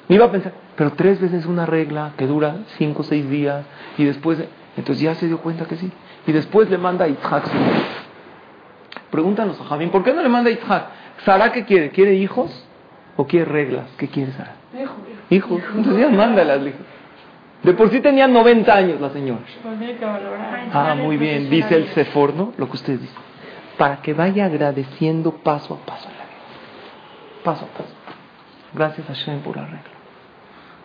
[0.10, 0.52] Ni iba a pensar.
[0.76, 3.64] Pero tres veces una regla que dura cinco o seis días
[3.98, 4.44] y después,
[4.76, 5.90] entonces ya se dio cuenta que sí.
[6.28, 7.46] Y después le manda a Itzhak
[9.12, 10.84] Pregúntanos a Javín, ¿por qué no le manda a Itzhak?
[11.24, 11.92] ¿Sara qué quiere?
[11.92, 12.52] ¿Quiere hijos
[13.16, 13.86] o quiere reglas?
[13.98, 14.58] ¿Qué quiere Sara?
[14.78, 14.96] Hijos.
[15.30, 15.62] Hijos.
[15.78, 16.99] Entonces ya mándalas, hijos.
[17.64, 19.42] De por sí tenía 90 años la señora.
[20.74, 21.50] Ah, muy bien.
[21.50, 23.14] Dice el Seforno, lo que usted dice.
[23.78, 27.44] Para que vaya agradeciendo paso a paso en la vida.
[27.44, 27.94] Paso a paso.
[28.74, 29.82] Gracias a Shem por la regla.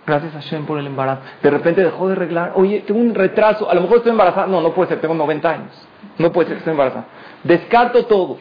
[0.06, 1.22] Gracias a Shem por el embarazo.
[1.42, 2.52] De repente dejó de arreglar.
[2.56, 3.70] Oye, tengo un retraso.
[3.70, 4.46] A lo mejor estoy embarazada.
[4.48, 5.00] No, no puede ser.
[5.00, 5.88] Tengo 90 años.
[6.18, 7.06] No puede ser que esté embarazada.
[7.44, 8.38] Descarto todo.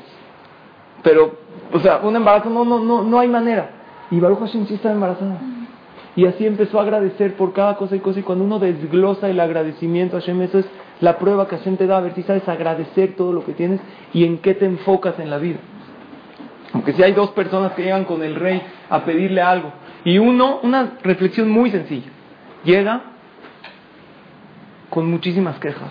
[1.03, 1.37] Pero,
[1.71, 3.69] o sea, un embarazo no, no, no, no hay manera.
[4.09, 5.37] Y Baruch Hashem sí está embarazada.
[6.15, 8.19] Y así empezó a agradecer por cada cosa y cosa.
[8.19, 10.65] Y cuando uno desglosa el agradecimiento a Hashem, eso es
[11.01, 11.97] la prueba que Hashem te da.
[11.97, 13.81] A ver si sabes agradecer todo lo que tienes
[14.13, 15.57] y en qué te enfocas en la vida.
[16.73, 19.71] Aunque si hay dos personas que llegan con el rey a pedirle algo.
[20.05, 22.09] Y uno, una reflexión muy sencilla.
[22.63, 23.01] Llega
[24.89, 25.89] con muchísimas quejas.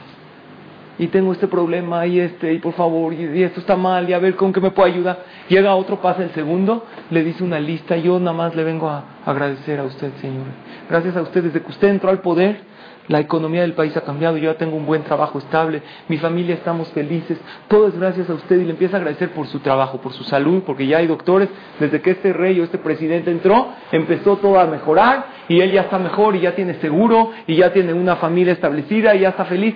[1.03, 4.20] Y tengo este problema y este, y por favor, y, esto está mal, y a
[4.20, 5.24] ver con qué me puede ayudar.
[5.48, 9.03] Llega otro, pasa el segundo, le dice una lista, yo nada más le vengo a
[9.26, 10.46] agradecer a usted, Señor.
[10.88, 12.61] Gracias a usted, desde que usted entró al poder,
[13.09, 16.55] la economía del país ha cambiado, yo ya tengo un buen trabajo estable, mi familia
[16.55, 17.36] estamos felices,
[17.66, 20.22] todo es gracias a usted y le empieza a agradecer por su trabajo, por su
[20.22, 21.48] salud, porque ya hay doctores,
[21.80, 25.80] desde que este rey o este presidente entró, empezó todo a mejorar y él ya
[25.80, 29.46] está mejor y ya tiene seguro y ya tiene una familia establecida y ya está
[29.46, 29.74] feliz.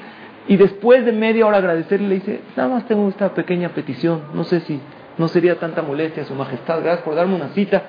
[0.49, 4.45] Y después de media hora agradecerle, le dice, nada más tengo esta pequeña petición, no
[4.45, 4.81] sé si
[5.19, 7.83] no sería tanta molestia, Su Majestad, gracias por darme una cita.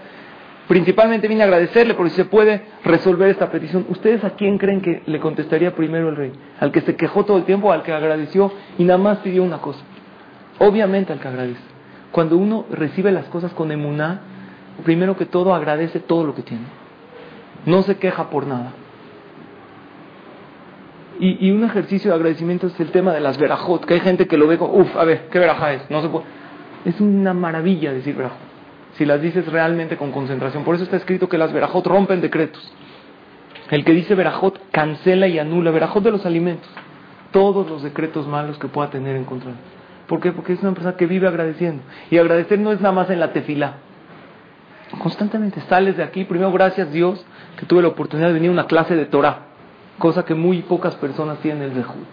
[0.68, 3.86] Principalmente vine a agradecerle porque se puede resolver esta petición.
[3.90, 6.34] ¿Ustedes a quién creen que le contestaría primero el rey?
[6.60, 9.60] ¿Al que se quejó todo el tiempo al que agradeció y nada más pidió una
[9.60, 9.80] cosa?
[10.60, 11.62] Obviamente al que agradece.
[12.12, 14.22] Cuando uno recibe las cosas con emuná,
[14.84, 16.66] primero que todo agradece todo lo que tiene.
[17.66, 18.74] No se queja por nada.
[21.20, 24.38] Y, un ejercicio de agradecimiento es el tema de las verajot, que hay gente que
[24.38, 25.90] lo ve como, uff, a ver, ¿qué veraja es?
[25.90, 26.26] No se puede.
[26.86, 28.48] Es una maravilla decir verajot
[28.98, 30.64] si las dices realmente con concentración.
[30.64, 32.74] Por eso está escrito que las verajot rompen decretos.
[33.70, 36.68] El que dice verajot cancela y anula, verajot de los alimentos,
[37.32, 39.52] todos los decretos malos que pueda tener en contra.
[40.08, 40.32] ¿Por qué?
[40.32, 41.84] Porque es una persona que vive agradeciendo.
[42.10, 43.76] Y agradecer no es nada más en la tefilá.
[45.00, 47.24] Constantemente sales de aquí, primero gracias Dios
[47.60, 49.47] que tuve la oportunidad de venir a una clase de Torah,
[49.98, 52.08] cosa que muy pocas personas tienen el Zehut.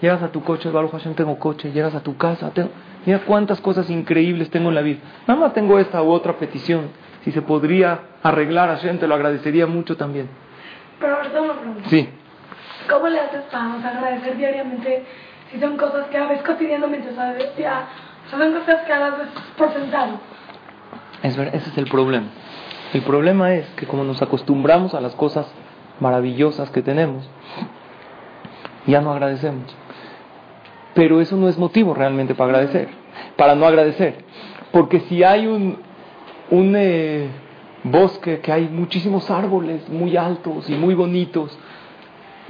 [0.00, 1.70] Llegas a tu coche, Baruch Hashem, tengo coche.
[1.70, 2.70] Llegas a tu casa, tengo...
[3.06, 4.98] Mira cuántas cosas increíbles tengo en la vida.
[5.26, 6.88] Nada más tengo esta u otra petición.
[7.24, 10.28] Si se podría arreglar, Hashem, te lo agradecería mucho también.
[10.98, 11.88] Pero ahorita una pregunta.
[11.88, 12.08] Sí.
[12.88, 15.04] ¿Cómo le haces para agradecer diariamente
[15.52, 17.10] si son cosas que haces cotidianamente?
[17.10, 17.88] O sea, ya,
[18.28, 19.14] son cosas que hagas
[19.56, 20.18] por sentado.
[21.22, 22.26] Es ver, ese es el problema.
[22.92, 25.46] El problema es que como nos acostumbramos a las cosas
[26.00, 27.28] maravillosas que tenemos,
[28.86, 29.64] ya no agradecemos.
[30.94, 32.88] Pero eso no es motivo realmente para agradecer,
[33.36, 34.24] para no agradecer.
[34.72, 35.78] Porque si hay un,
[36.50, 37.28] un eh,
[37.84, 41.56] bosque que hay muchísimos árboles muy altos y muy bonitos,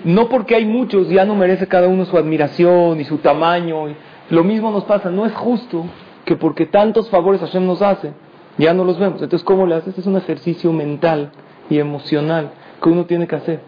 [0.04, 3.94] no porque hay muchos ya no merece cada uno su admiración y su tamaño.
[4.30, 5.84] Lo mismo nos pasa, no es justo
[6.24, 8.12] que porque tantos favores Hashem nos hace,
[8.58, 9.22] ya no los vemos.
[9.22, 9.98] Entonces, ¿cómo le haces?
[9.98, 11.30] Es un ejercicio mental
[11.70, 12.50] y emocional
[12.82, 13.60] que uno tiene que hacer.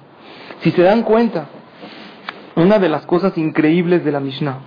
[0.60, 1.46] Si se dan cuenta,
[2.56, 4.58] una de las cosas increíbles de la Mishnah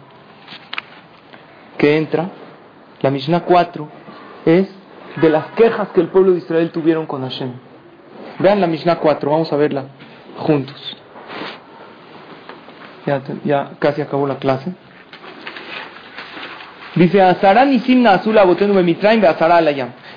[1.77, 2.29] que entra,
[3.01, 3.87] la Mishnah 4,
[4.45, 4.67] es
[5.21, 7.51] de las quejas que el pueblo de Israel tuvieron con Hashem.
[8.39, 9.85] Vean la Mishnah 4, vamos a verla
[10.37, 10.97] juntos.
[13.45, 14.73] Ya, casi acabó la clase.
[16.95, 17.21] Dice,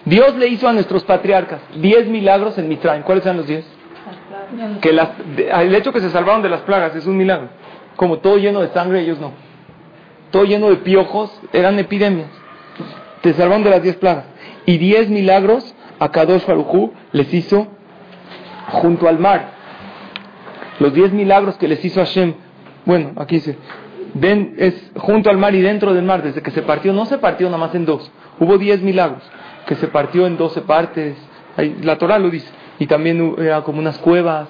[0.05, 3.03] Dios le hizo a nuestros patriarcas 10 milagros en Mitraim.
[3.03, 3.80] ¿Cuáles eran los 10?
[4.81, 7.49] Que las, el hecho que se salvaron de las plagas es un milagro.
[7.97, 9.33] Como todo lleno de sangre, ellos no.
[10.31, 12.29] Todo lleno de piojos, eran epidemias.
[13.23, 14.25] Te salvaron de las diez plagas.
[14.67, 17.69] Y diez milagros a Kadosh Farujú les hizo
[18.69, 19.53] junto al mar.
[20.79, 22.35] Los diez milagros que les hizo Hashem.
[22.87, 23.59] Bueno, aquí dice.
[24.57, 26.23] es junto al mar y dentro del mar.
[26.23, 28.11] Desde que se partió, no se partió nada más en dos.
[28.39, 29.23] Hubo diez milagros.
[29.67, 31.17] Que se partió en doce partes.
[31.83, 32.49] La Torah lo dice.
[32.81, 34.49] Y también era como unas cuevas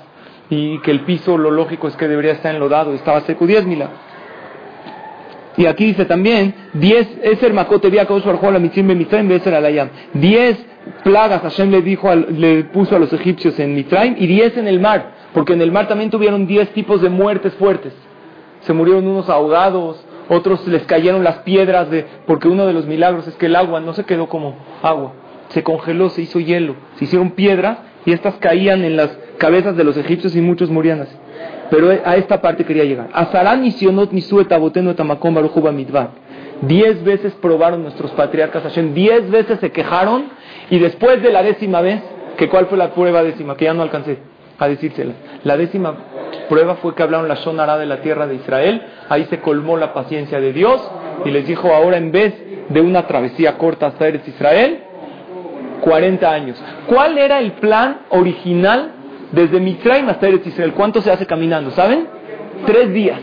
[0.49, 3.99] y que el piso lo lógico es que debería estar enlodado, estaba seco, 10 milagros.
[5.57, 8.89] Y aquí dice también, 10, es el macote vía la mitzim
[10.15, 10.67] 10
[11.03, 14.81] plagas Hashem le dijo, le puso a los egipcios en Mitraim y 10 en el
[14.81, 17.93] mar, porque en el mar también tuvieron 10 tipos de muertes fuertes.
[18.61, 23.27] Se murieron unos ahogados, otros les cayeron las piedras de, porque uno de los milagros
[23.27, 25.13] es que el agua no se quedó como agua,
[25.49, 29.85] se congeló, se hizo hielo, se hicieron piedras y estas caían en las cabezas de
[29.85, 31.17] los egipcios y muchos morían así.
[31.71, 33.09] Pero a esta parte quería llegar.
[33.13, 34.11] Azarán Sionot.
[36.63, 40.25] Diez veces probaron nuestros patriarcas Hashem, diez veces se quejaron
[40.69, 42.03] y después de la décima vez,
[42.37, 44.19] que cuál fue la prueba décima, que ya no alcancé
[44.59, 45.15] a decírsela.
[45.45, 45.95] La décima
[46.51, 49.95] prueba fue que hablaron la Shonara de la tierra de Israel, ahí se colmó la
[49.95, 50.83] paciencia de Dios
[51.25, 52.35] y les dijo ahora en vez
[52.69, 54.85] de una travesía corta hasta Eretz Israel,
[55.81, 56.63] 40 años.
[56.87, 58.93] ¿Cuál era el plan original
[59.33, 61.71] desde Mitzrayim hasta Eretz Israel, ¿cuánto se hace caminando?
[61.71, 62.09] ¿Saben?
[62.67, 63.19] Tres días.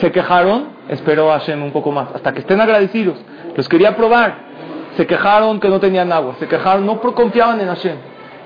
[0.00, 3.18] Se quejaron, esperó a Hashem un poco más, hasta que estén agradecidos.
[3.54, 4.50] Los quería probar.
[4.96, 7.96] Se quejaron que no tenían agua, se quejaron, no confiaban en Hashem.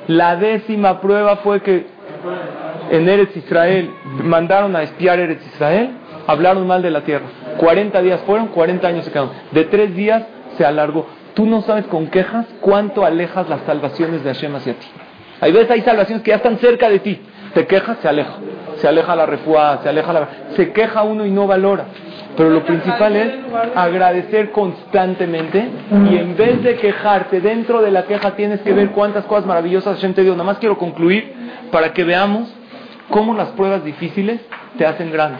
[0.09, 1.87] La décima prueba fue que
[2.91, 3.91] en Eretz Israel
[4.23, 5.91] mandaron a espiar Eretz Israel,
[6.27, 7.25] hablaron mal de la tierra.
[7.57, 9.31] 40 días fueron, 40 años se quedaron.
[9.53, 10.25] De tres días
[10.59, 11.07] se alargó.
[11.35, 14.87] Tú no sabes con quejas cuánto alejas las salvaciones de Hashem hacia ti.
[15.41, 17.20] Hay veces hay salvaciones que ya están cerca de ti.
[17.55, 18.35] Te quejas, se aleja.
[18.76, 20.28] se aleja la refuá, se aleja la...
[20.57, 21.87] Se queja uno y no valora.
[22.37, 23.32] Pero lo principal es
[23.74, 25.68] agradecer constantemente
[26.11, 29.97] y en vez de quejarte, dentro de la queja tienes que ver cuántas cosas maravillosas
[29.97, 30.32] Hashem te dio.
[30.32, 31.32] Nada más quiero concluir
[31.70, 32.53] para que veamos
[33.11, 34.41] cómo las pruebas difíciles
[34.76, 35.39] te hacen grande.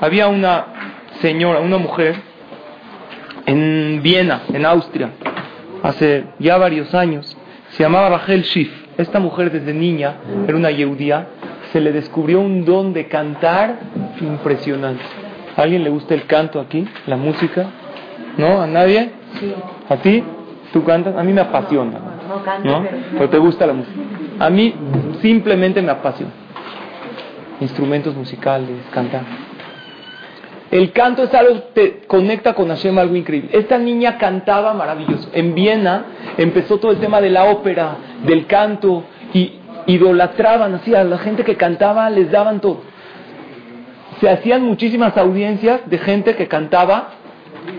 [0.00, 0.66] Había una
[1.20, 2.14] señora, una mujer
[3.46, 5.10] en Viena, en Austria,
[5.82, 7.36] hace ya varios años,
[7.70, 8.70] se llamaba Rachel Schiff.
[8.96, 10.14] Esta mujer desde niña
[10.46, 11.26] era una yeudía,
[11.72, 13.80] se le descubrió un don de cantar
[14.20, 15.02] impresionante.
[15.56, 17.66] ¿A alguien le gusta el canto aquí, la música?
[18.36, 18.60] ¿No?
[18.60, 19.10] ¿A nadie?
[19.88, 20.22] ¿A ti?
[20.72, 21.16] ¿Tú cantas?
[21.16, 21.98] A mí me apasiona.
[22.64, 23.96] No Pero te gusta la música.
[24.38, 24.74] A mí
[25.20, 26.32] simplemente me apasiona.
[27.60, 29.22] Instrumentos musicales, cantar.
[30.74, 33.48] El canto es algo que te conecta con Hashem, algo increíble.
[33.52, 35.28] Esta niña cantaba maravilloso.
[35.32, 36.04] En Viena
[36.36, 39.52] empezó todo el tema de la ópera, del canto, y
[39.86, 42.80] idolatraban así a la gente que cantaba, les daban todo.
[44.20, 47.10] Se hacían muchísimas audiencias de gente que cantaba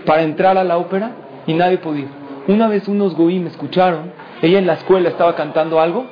[0.06, 1.10] para entrar a la ópera
[1.46, 2.06] y nadie podía.
[2.48, 6.06] Una vez unos goí me escucharon, ella en la escuela estaba cantando algo,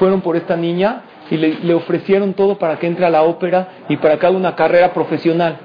[0.00, 3.68] fueron por esta niña y le, le ofrecieron todo para que entre a la ópera
[3.88, 5.58] y para que haga una carrera profesional.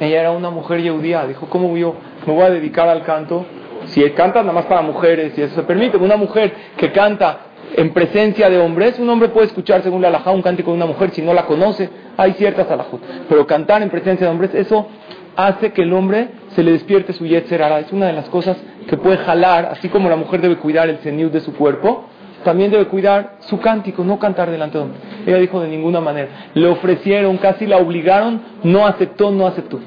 [0.00, 1.26] Ella era una mujer judía.
[1.26, 1.94] Dijo, ¿cómo yo
[2.26, 3.46] me voy a dedicar al canto?
[3.86, 5.96] Si canta nada más para mujeres, y eso se permite.
[5.96, 7.38] Una mujer que canta
[7.76, 10.86] en presencia de hombres, un hombre puede escuchar según la alajá un cántico de una
[10.86, 11.90] mujer si no la conoce.
[12.16, 13.00] Hay ciertas alajot.
[13.28, 14.88] Pero cantar en presencia de hombres, eso
[15.36, 18.56] hace que el hombre se le despierte su yetzer Es una de las cosas
[18.88, 22.04] que puede jalar, así como la mujer debe cuidar el ceniud de su cuerpo,
[22.44, 25.02] también debe cuidar su cántico, no cantar delante de hombres.
[25.26, 26.28] Ella dijo de ninguna manera.
[26.54, 29.80] Le ofrecieron, casi la obligaron, no aceptó, no aceptó.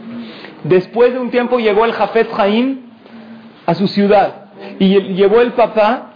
[0.64, 2.82] Después de un tiempo llegó el Jafet Jaim
[3.66, 4.48] a su ciudad
[4.80, 6.12] y llevó el papá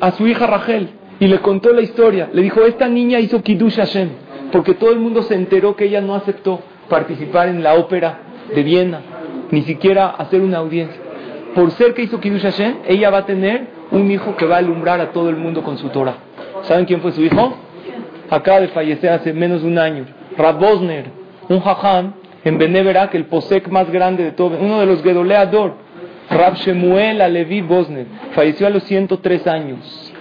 [0.00, 2.28] a su hija Rachel y le contó la historia.
[2.32, 4.08] Le dijo, esta niña hizo Kiddush Hashem
[4.52, 8.18] porque todo el mundo se enteró que ella no aceptó participar en la ópera
[8.54, 9.00] de Viena,
[9.50, 11.00] ni siquiera hacer una audiencia.
[11.56, 14.58] Por ser que hizo Kiddush Hashem, ella va a tener un hijo que va a
[14.58, 16.16] alumbrar a todo el mundo con su Torah.
[16.64, 17.56] ¿Saben quién fue su hijo?
[18.28, 20.04] Acaba de fallecer hace menos de un año.
[20.36, 21.06] Rab Bosner,
[21.48, 22.12] un jajam
[22.44, 25.76] en Beneverak, el posek más grande de todo, uno de los Gedoleador,
[26.28, 28.04] Rab Shemuel Alevi Bosner,
[28.34, 30.12] falleció a los 103 años.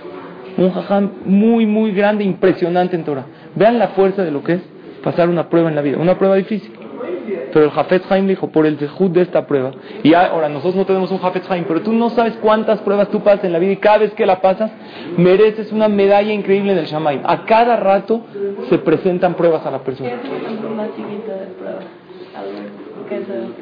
[0.55, 3.25] Un jajam muy, muy grande, impresionante en Torah.
[3.55, 4.61] Vean la fuerza de lo que es
[5.03, 6.84] pasar una prueba en la vida, una prueba difícil.
[7.53, 9.71] Pero el Jafet Haim dijo, por el dejud de esta prueba.
[10.03, 13.21] Y ahora nosotros no tenemos un Jafet Haim, pero tú no sabes cuántas pruebas tú
[13.21, 14.71] pasas en la vida y cada vez que la pasas,
[15.17, 17.21] mereces una medalla increíble en el Shamaim.
[17.25, 18.21] A cada rato
[18.69, 20.11] se presentan pruebas a la persona.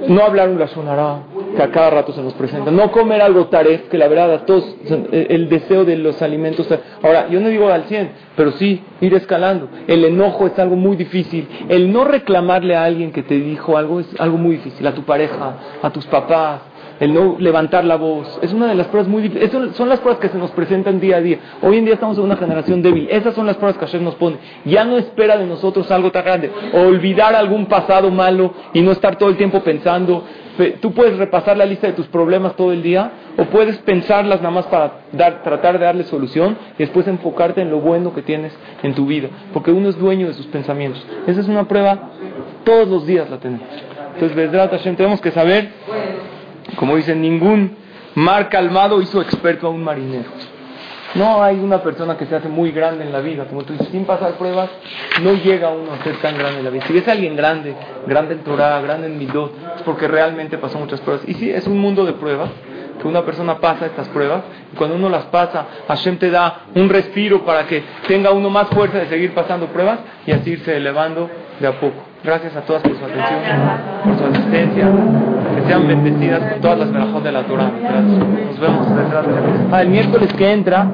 [0.08, 1.20] No hablar un razonará,
[1.56, 2.72] que a cada rato se nos presenta.
[2.72, 4.76] No comer algo taref, que la verdad a todos,
[5.12, 6.68] el deseo de los alimentos.
[7.02, 9.70] Ahora, yo no digo al 100, pero sí ir escalando.
[9.88, 11.48] El enojo es algo muy difícil.
[11.70, 14.86] El no reclamarle a alguien que te dijo algo es algo muy difícil.
[14.88, 16.62] A tu pareja, a tus papás,
[17.00, 18.40] el no levantar la voz.
[18.42, 19.76] Es una de las pruebas muy difíciles.
[19.76, 21.40] Son las pruebas que se nos presentan día a día.
[21.62, 23.08] Hoy en día estamos en una generación débil.
[23.10, 24.38] Esas son las pruebas que Hashem nos pone.
[24.66, 26.52] Ya no espera de nosotros algo tan grande.
[26.74, 30.24] Olvidar algún pasado malo y no estar todo el tiempo pensando.
[30.82, 34.54] Tú puedes repasar la lista de tus problemas todo el día o puedes pensarlas nada
[34.54, 38.56] más para dar, tratar de darle solución y después enfocarte en lo bueno que tienes
[38.84, 39.30] en tu vida.
[39.52, 41.04] Porque uno es dueño de sus pensamientos.
[41.26, 42.12] Esa es una prueba,
[42.64, 43.68] todos los días la tenemos.
[44.20, 45.72] Entonces, Hashem, tenemos que saber
[46.76, 47.76] como dicen, ningún
[48.16, 50.30] mar calmado hizo experto a un marinero.
[51.16, 53.90] No hay una persona que se hace muy grande en la vida, como tú dices,
[53.90, 54.70] sin pasar pruebas,
[55.22, 56.86] no llega uno a ser tan grande en la vida.
[56.88, 57.76] Si ves a alguien grande,
[58.08, 61.24] grande en Torah, grande en Midot, es porque realmente pasó muchas pruebas.
[61.28, 62.50] Y sí, es un mundo de pruebas,
[63.00, 64.42] que una persona pasa estas pruebas,
[64.74, 68.70] y cuando uno las pasa, Hashem te da un respiro para que tenga uno más
[68.70, 72.13] fuerza de seguir pasando pruebas y así irse elevando de a poco.
[72.24, 73.40] Gracias a todas por su atención,
[74.06, 74.88] por su asistencia.
[75.56, 77.72] Que sean bendecidas con todas las mejores de la Torah.
[77.82, 78.06] Gracias.
[78.06, 78.88] Nos vemos.
[79.72, 80.88] Ah, el miércoles que entra.